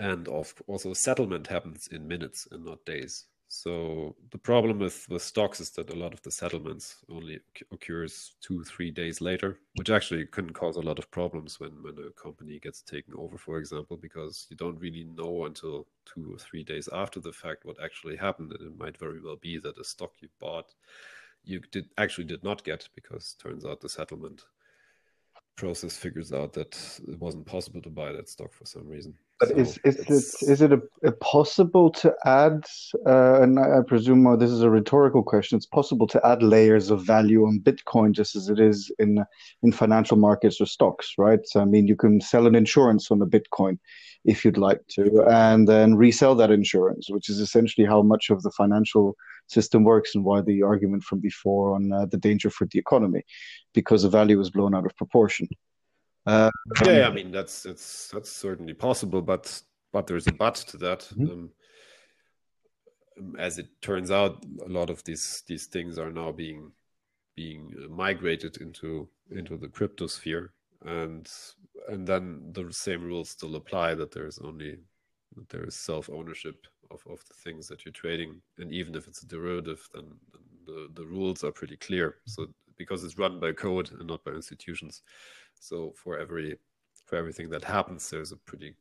And 0.00 0.26
of, 0.28 0.54
also, 0.66 0.92
settlement 0.94 1.46
happens 1.46 1.88
in 1.92 2.08
minutes 2.08 2.48
and 2.50 2.64
not 2.64 2.84
days. 2.84 3.26
So 3.56 4.16
the 4.30 4.38
problem 4.38 4.78
with, 4.78 5.06
with 5.08 5.22
stocks 5.22 5.60
is 5.60 5.70
that 5.70 5.90
a 5.90 5.96
lot 5.96 6.12
of 6.12 6.22
the 6.22 6.30
settlements 6.30 6.96
only 7.08 7.38
occurs 7.70 8.34
two, 8.40 8.64
three 8.64 8.90
days 8.90 9.20
later, 9.20 9.58
which 9.76 9.90
actually 9.90 10.26
can 10.26 10.50
cause 10.50 10.76
a 10.76 10.80
lot 10.80 10.98
of 10.98 11.10
problems 11.10 11.60
when, 11.60 11.70
when 11.82 11.96
a 11.98 12.10
company 12.20 12.58
gets 12.58 12.82
taken 12.82 13.14
over, 13.16 13.38
for 13.38 13.58
example, 13.58 13.96
because 13.96 14.46
you 14.50 14.56
don't 14.56 14.80
really 14.80 15.04
know 15.04 15.44
until 15.44 15.86
two 16.04 16.34
or 16.34 16.38
three 16.38 16.64
days 16.64 16.88
after 16.92 17.20
the 17.20 17.32
fact 17.32 17.64
what 17.64 17.82
actually 17.82 18.16
happened. 18.16 18.52
And 18.52 18.66
it 18.72 18.78
might 18.78 18.98
very 18.98 19.20
well 19.22 19.36
be 19.36 19.58
that 19.58 19.78
a 19.78 19.84
stock 19.84 20.12
you 20.20 20.28
bought 20.40 20.74
you 21.44 21.60
did 21.70 21.90
actually 21.98 22.24
did 22.24 22.42
not 22.42 22.64
get 22.64 22.88
because 22.94 23.36
turns 23.38 23.64
out 23.64 23.80
the 23.80 23.88
settlement 23.88 24.42
process 25.56 25.96
figures 25.96 26.32
out 26.32 26.52
that 26.54 26.74
it 27.06 27.18
wasn't 27.20 27.46
possible 27.46 27.80
to 27.82 27.90
buy 27.90 28.12
that 28.12 28.28
stock 28.28 28.52
for 28.52 28.66
some 28.66 28.88
reason. 28.88 29.14
But 29.40 29.48
so 29.48 29.54
is 29.56 29.78
is 29.84 29.96
it 29.98 30.48
is 30.48 30.62
it 30.62 30.72
a, 30.72 30.80
a 31.04 31.12
possible 31.12 31.90
to 31.90 32.14
add? 32.24 32.64
Uh, 33.06 33.42
and 33.42 33.58
I, 33.58 33.78
I 33.78 33.80
presume 33.86 34.26
uh, 34.26 34.36
this 34.36 34.50
is 34.50 34.62
a 34.62 34.70
rhetorical 34.70 35.24
question. 35.24 35.56
It's 35.56 35.66
possible 35.66 36.06
to 36.08 36.24
add 36.24 36.42
layers 36.42 36.90
of 36.90 37.04
value 37.04 37.44
on 37.44 37.60
Bitcoin 37.60 38.12
just 38.12 38.36
as 38.36 38.48
it 38.48 38.60
is 38.60 38.92
in 38.98 39.24
in 39.62 39.72
financial 39.72 40.16
markets 40.16 40.60
or 40.60 40.66
stocks, 40.66 41.14
right? 41.18 41.40
So, 41.44 41.60
I 41.60 41.64
mean, 41.64 41.88
you 41.88 41.96
can 41.96 42.20
sell 42.20 42.46
an 42.46 42.54
insurance 42.54 43.10
on 43.10 43.20
a 43.22 43.26
Bitcoin 43.26 43.78
if 44.24 44.44
you'd 44.44 44.56
like 44.56 44.80
to, 44.88 45.24
and 45.28 45.68
then 45.68 45.96
resell 45.96 46.34
that 46.36 46.50
insurance, 46.50 47.10
which 47.10 47.28
is 47.28 47.40
essentially 47.40 47.86
how 47.86 48.02
much 48.02 48.30
of 48.30 48.42
the 48.42 48.50
financial 48.52 49.16
system 49.48 49.84
works 49.84 50.14
and 50.14 50.24
why 50.24 50.40
the 50.40 50.62
argument 50.62 51.02
from 51.02 51.20
before 51.20 51.74
on 51.74 51.92
uh, 51.92 52.06
the 52.06 52.16
danger 52.16 52.50
for 52.50 52.66
the 52.70 52.78
economy, 52.78 53.22
because 53.74 54.02
the 54.02 54.08
value 54.08 54.40
is 54.40 54.50
blown 54.50 54.74
out 54.74 54.86
of 54.86 54.96
proportion. 54.96 55.48
Uh, 56.26 56.50
yeah, 56.84 57.06
I 57.06 57.12
mean 57.12 57.30
that's 57.30 57.62
that's 57.62 58.08
that's 58.08 58.30
certainly 58.30 58.74
possible, 58.74 59.20
but 59.20 59.62
but 59.92 60.06
there's 60.06 60.26
a 60.26 60.32
but 60.32 60.54
to 60.54 60.76
that. 60.78 61.00
Mm-hmm. 61.00 61.30
Um, 61.30 61.50
um, 63.18 63.36
as 63.38 63.58
it 63.58 63.68
turns 63.80 64.10
out, 64.10 64.44
a 64.64 64.68
lot 64.68 64.90
of 64.90 65.04
these 65.04 65.42
these 65.46 65.66
things 65.66 65.98
are 65.98 66.10
now 66.10 66.32
being 66.32 66.72
being 67.36 67.72
migrated 67.90 68.56
into 68.60 69.08
into 69.30 69.56
the 69.56 69.68
crypto 69.68 70.06
sphere, 70.06 70.52
and 70.84 71.30
and 71.88 72.06
then 72.06 72.50
the 72.52 72.72
same 72.72 73.02
rules 73.02 73.30
still 73.30 73.56
apply. 73.56 73.94
That 73.94 74.12
there's 74.12 74.38
only 74.38 74.78
that 75.36 75.48
there 75.48 75.64
is 75.64 75.76
self 75.76 76.08
ownership 76.10 76.66
of, 76.90 77.02
of 77.10 77.24
the 77.28 77.34
things 77.34 77.68
that 77.68 77.84
you're 77.84 77.92
trading, 77.92 78.40
and 78.58 78.72
even 78.72 78.94
if 78.94 79.06
it's 79.06 79.22
a 79.22 79.26
derivative, 79.26 79.86
then, 79.92 80.06
then 80.32 80.42
the 80.66 80.88
the 80.94 81.06
rules 81.06 81.44
are 81.44 81.52
pretty 81.52 81.76
clear. 81.76 82.16
So 82.26 82.46
because 82.76 83.04
it's 83.04 83.18
run 83.18 83.38
by 83.38 83.52
code 83.52 83.90
and 83.92 84.08
not 84.08 84.24
by 84.24 84.32
institutions, 84.32 85.02
so 85.64 85.94
for 85.96 86.18
every 86.18 86.58
for 87.06 87.16
everything 87.16 87.48
that 87.50 87.64
happens, 87.64 88.10
there's 88.10 88.32
a 88.32 88.36
pretty 88.36 88.74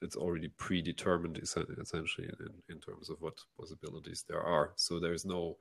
it's 0.00 0.16
already 0.16 0.48
predetermined 0.48 1.38
essentially 1.38 2.28
in, 2.40 2.74
in 2.74 2.80
terms 2.80 3.08
of 3.08 3.20
what 3.20 3.38
possibilities 3.58 4.24
there 4.28 4.40
are. 4.40 4.72
So 4.76 4.98
there's 4.98 5.24
no 5.24 5.58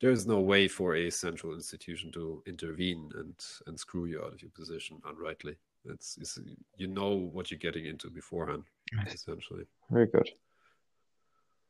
there's 0.00 0.26
no 0.26 0.40
way 0.40 0.68
for 0.68 0.96
a 0.96 1.10
central 1.10 1.54
institution 1.54 2.10
to 2.12 2.42
intervene 2.46 3.10
and 3.14 3.34
and 3.66 3.78
screw 3.78 4.06
you 4.06 4.20
out 4.22 4.34
of 4.34 4.42
your 4.42 4.50
position 4.50 5.00
unrightly. 5.06 5.56
It's, 5.84 6.18
it's 6.20 6.38
you 6.76 6.88
know 6.88 7.14
what 7.14 7.50
you're 7.50 7.58
getting 7.58 7.86
into 7.86 8.10
beforehand, 8.10 8.64
essentially. 9.06 9.64
Very 9.90 10.06
good. 10.06 10.28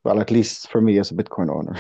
Well, 0.04 0.20
at 0.20 0.30
least 0.30 0.70
for 0.70 0.80
me 0.80 0.98
as 0.98 1.10
a 1.10 1.14
Bitcoin 1.14 1.50
owner. 1.50 1.76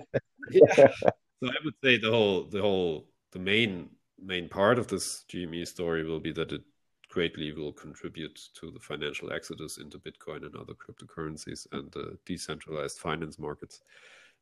yeah. 0.50 0.92
So 1.42 1.50
I 1.50 1.64
would 1.66 1.74
say 1.84 1.98
the 1.98 2.10
whole 2.10 2.44
the 2.44 2.62
whole 2.62 3.08
the 3.32 3.38
main 3.38 3.90
main 4.20 4.48
part 4.48 4.78
of 4.78 4.88
this 4.88 5.24
GME 5.28 5.66
story 5.66 6.04
will 6.04 6.20
be 6.20 6.32
that 6.32 6.52
it 6.52 6.62
greatly 7.08 7.52
will 7.52 7.72
contribute 7.72 8.38
to 8.54 8.70
the 8.70 8.80
financial 8.80 9.32
exodus 9.32 9.78
into 9.78 9.98
Bitcoin 9.98 10.44
and 10.44 10.56
other 10.56 10.74
cryptocurrencies 10.74 11.66
and 11.72 11.90
the 11.92 12.18
decentralized 12.26 12.98
finance 12.98 13.38
markets 13.38 13.80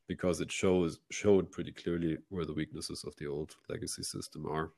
because 0.08 0.40
it 0.40 0.50
shows 0.50 0.98
showed 1.10 1.50
pretty 1.50 1.72
clearly 1.72 2.18
where 2.28 2.44
the 2.44 2.52
weaknesses 2.52 3.04
of 3.04 3.14
the 3.16 3.26
old 3.26 3.56
legacy 3.68 4.02
system 4.02 4.46
are. 4.46 4.72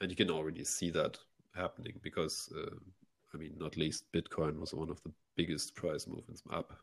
And 0.00 0.10
you 0.10 0.16
can 0.16 0.30
already 0.30 0.64
see 0.64 0.90
that 0.90 1.18
happening 1.54 1.94
because, 2.02 2.52
uh, 2.56 2.76
I 3.34 3.36
mean, 3.36 3.54
not 3.58 3.76
least 3.76 4.04
Bitcoin 4.12 4.58
was 4.58 4.74
one 4.74 4.90
of 4.90 5.02
the 5.02 5.12
biggest 5.36 5.74
price 5.74 6.06
movements 6.06 6.42
up 6.52 6.76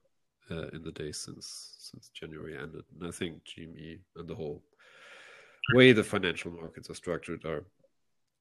uh, 0.51 0.67
in 0.69 0.83
the 0.83 0.91
days 0.91 1.17
since 1.17 1.75
since 1.79 2.09
January 2.09 2.57
ended. 2.57 2.83
And 2.93 3.07
I 3.07 3.11
think 3.11 3.43
GME 3.45 3.99
and 4.17 4.27
the 4.27 4.35
whole 4.35 4.63
way 5.73 5.91
the 5.91 6.03
financial 6.03 6.51
markets 6.51 6.89
are 6.89 6.95
structured 6.95 7.45
are 7.45 7.65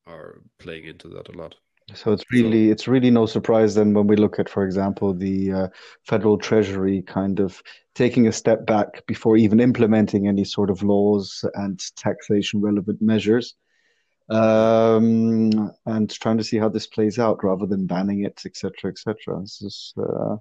are 0.06 0.42
playing 0.58 0.84
into 0.84 1.08
that 1.08 1.28
a 1.28 1.32
lot. 1.32 1.54
So 1.92 2.12
it's 2.12 2.24
really 2.30 2.70
it's 2.70 2.88
really 2.88 3.10
no 3.10 3.26
surprise 3.26 3.74
then 3.74 3.92
when 3.92 4.06
we 4.06 4.16
look 4.16 4.38
at, 4.38 4.48
for 4.48 4.64
example, 4.64 5.12
the 5.12 5.52
uh, 5.52 5.68
federal 6.06 6.38
treasury 6.38 7.02
kind 7.02 7.40
of 7.40 7.62
taking 7.94 8.26
a 8.26 8.32
step 8.32 8.64
back 8.66 9.06
before 9.06 9.37
even 9.37 9.60
implementing 9.60 10.26
any 10.26 10.44
sort 10.44 10.70
of 10.70 10.82
laws 10.82 11.44
and 11.54 11.78
taxation 11.96 12.62
relevant 12.62 13.02
measures, 13.02 13.54
um, 14.30 15.70
and 15.84 16.10
trying 16.10 16.38
to 16.38 16.44
see 16.44 16.56
how 16.56 16.70
this 16.70 16.87
plays 16.87 17.18
out 17.18 17.44
rather 17.44 17.66
than 17.66 17.87
banning 17.87 18.24
it, 18.24 18.40
etc., 18.46 18.90
etc. 18.90 19.40
This 19.40 19.60
is 19.60 19.94
uh, 19.98 20.37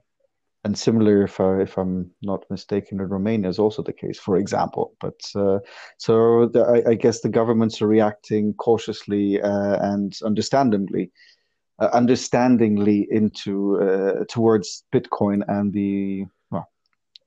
and 0.65 0.77
similar, 0.77 1.23
if 1.23 1.39
I 1.39 1.61
if 1.61 1.77
I'm 1.77 2.11
not 2.21 2.49
mistaken, 2.49 3.01
in 3.01 3.09
Romania 3.09 3.49
is 3.49 3.59
also 3.59 3.81
the 3.83 3.93
case, 3.93 4.17
for 4.17 4.37
example. 4.37 4.95
But 5.01 5.19
uh, 5.35 5.59
so 5.97 6.47
the, 6.47 6.61
I, 6.63 6.91
I, 6.91 6.93
guess 6.95 7.19
the 7.19 7.29
governments 7.29 7.81
are 7.81 7.87
reacting 7.87 8.53
cautiously 8.53 9.41
uh, 9.41 9.77
and 9.81 10.17
understandably, 10.23 11.11
uh, 11.79 11.89
understandingly 11.91 13.07
into 13.11 13.81
uh, 13.81 14.23
towards 14.29 14.85
Bitcoin 14.93 15.43
and 15.47 15.73
the 15.73 16.25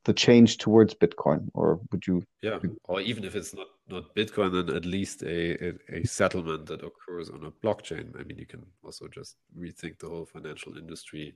the 0.04 0.14
change 0.14 0.58
towards 0.58 0.94
Bitcoin. 0.94 1.48
Or 1.52 1.80
would 1.90 2.06
you? 2.06 2.22
Yeah, 2.40 2.58
or 2.84 3.00
even 3.00 3.24
if 3.24 3.34
it's 3.36 3.54
not 3.54 3.66
not 3.88 4.14
Bitcoin, 4.14 4.52
then 4.52 4.74
at 4.74 4.86
least 4.86 5.22
a, 5.22 5.68
a, 5.68 5.72
a 5.92 6.06
settlement 6.06 6.66
that 6.66 6.82
occurs 6.82 7.28
on 7.28 7.44
a 7.44 7.50
blockchain. 7.50 8.18
I 8.18 8.22
mean, 8.22 8.38
you 8.38 8.46
can 8.46 8.64
also 8.82 9.08
just 9.08 9.36
rethink 9.58 9.98
the 9.98 10.08
whole 10.08 10.24
financial 10.24 10.78
industry 10.78 11.34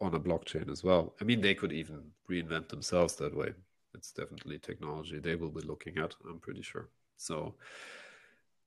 on 0.00 0.14
a 0.14 0.20
blockchain 0.20 0.70
as 0.70 0.82
well. 0.82 1.14
I 1.20 1.24
mean, 1.24 1.40
they 1.40 1.54
could 1.54 1.72
even 1.72 2.02
reinvent 2.30 2.68
themselves 2.68 3.14
that 3.16 3.36
way. 3.36 3.52
It's 3.94 4.10
definitely 4.10 4.58
technology 4.58 5.18
they 5.18 5.36
will 5.36 5.50
be 5.50 5.62
looking 5.62 5.98
at. 5.98 6.14
I'm 6.28 6.40
pretty 6.40 6.62
sure. 6.62 6.88
So 7.16 7.54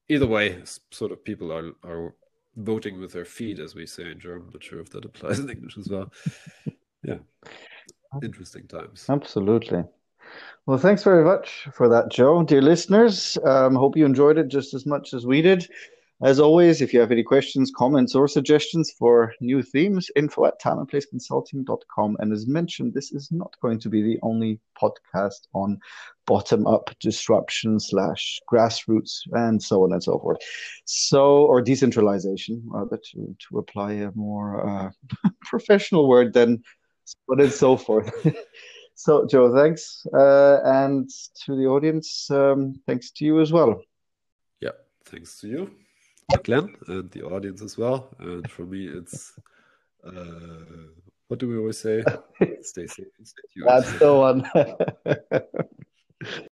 either 0.09 0.27
way, 0.27 0.61
sort 0.91 1.11
of 1.11 1.23
people 1.23 1.51
are 1.51 1.73
are 1.83 2.15
voting 2.55 2.99
with 2.99 3.11
their 3.11 3.25
feet, 3.25 3.59
as 3.59 3.75
we 3.75 3.85
say 3.85 4.09
in 4.11 4.19
German. 4.19 4.49
Not 4.53 4.63
sure 4.63 4.79
if 4.79 4.89
that 4.91 5.05
applies 5.05 5.39
in 5.39 5.49
English 5.49 5.77
as 5.77 5.89
well. 5.89 6.11
yeah, 7.03 7.19
interesting 8.23 8.67
times. 8.67 9.05
Absolutely. 9.09 9.83
Well, 10.65 10.77
thanks 10.77 11.03
very 11.03 11.23
much 11.23 11.67
for 11.73 11.87
that, 11.89 12.11
Joe. 12.11 12.43
Dear 12.43 12.61
listeners, 12.61 13.37
um, 13.45 13.75
hope 13.75 13.95
you 13.95 14.05
enjoyed 14.05 14.37
it 14.37 14.49
just 14.49 14.73
as 14.73 14.85
much 14.85 15.13
as 15.13 15.25
we 15.25 15.41
did. 15.41 15.69
As 16.23 16.39
always, 16.39 16.81
if 16.81 16.93
you 16.93 16.99
have 16.99 17.11
any 17.11 17.21
questions, 17.21 17.71
comments, 17.75 18.15
or 18.15 18.27
suggestions 18.27 18.91
for 18.97 19.33
new 19.39 19.61
themes, 19.61 20.09
info 20.15 20.45
at 20.45 20.59
timeandplaceconsulting.com. 20.59 22.17
And 22.19 22.33
as 22.33 22.47
mentioned, 22.47 22.95
this 22.95 23.11
is 23.11 23.31
not 23.31 23.55
going 23.61 23.77
to 23.79 23.89
be 23.89 24.01
the 24.01 24.17
only 24.23 24.59
podcast 24.81 25.47
on 25.53 25.79
bottom 26.25 26.65
up 26.65 26.89
disruption 26.99 27.79
slash 27.79 28.39
grassroots 28.51 29.19
and 29.33 29.61
so 29.61 29.83
on 29.83 29.93
and 29.93 30.01
so 30.01 30.17
forth. 30.17 30.39
So, 30.85 31.45
or 31.45 31.61
decentralization, 31.61 32.63
rather 32.65 32.97
to, 32.97 33.35
to 33.49 33.59
apply 33.59 33.91
a 33.93 34.11
more 34.15 34.67
uh, 34.67 34.89
professional 35.43 36.07
word 36.07 36.33
than 36.33 36.63
but 37.27 37.39
and 37.39 37.51
so 37.51 37.77
forth. 37.77 38.11
so, 38.95 39.27
Joe, 39.27 39.53
thanks. 39.53 40.03
Uh, 40.11 40.61
and 40.63 41.07
to 41.45 41.55
the 41.55 41.67
audience, 41.67 42.29
um, 42.31 42.81
thanks 42.87 43.11
to 43.11 43.25
you 43.25 43.39
as 43.39 43.53
well. 43.53 43.83
Yeah, 44.59 44.71
thanks 45.05 45.39
to 45.41 45.47
you. 45.47 45.71
Glenn 46.43 46.75
and 46.87 47.09
the 47.11 47.23
audience 47.23 47.61
as 47.61 47.77
well. 47.77 48.09
And 48.19 48.49
for 48.49 48.65
me, 48.65 48.87
it's 48.87 49.33
uh, 50.05 50.91
what 51.27 51.39
do 51.39 51.47
we 51.47 51.57
always 51.57 51.79
say? 51.79 52.03
stay 52.61 52.87
safe 52.87 53.07
and 53.17 53.27
stay 53.27 53.43
tuned. 53.53 53.67
That's 53.67 53.91
the 53.99 54.13
one. 54.13 54.49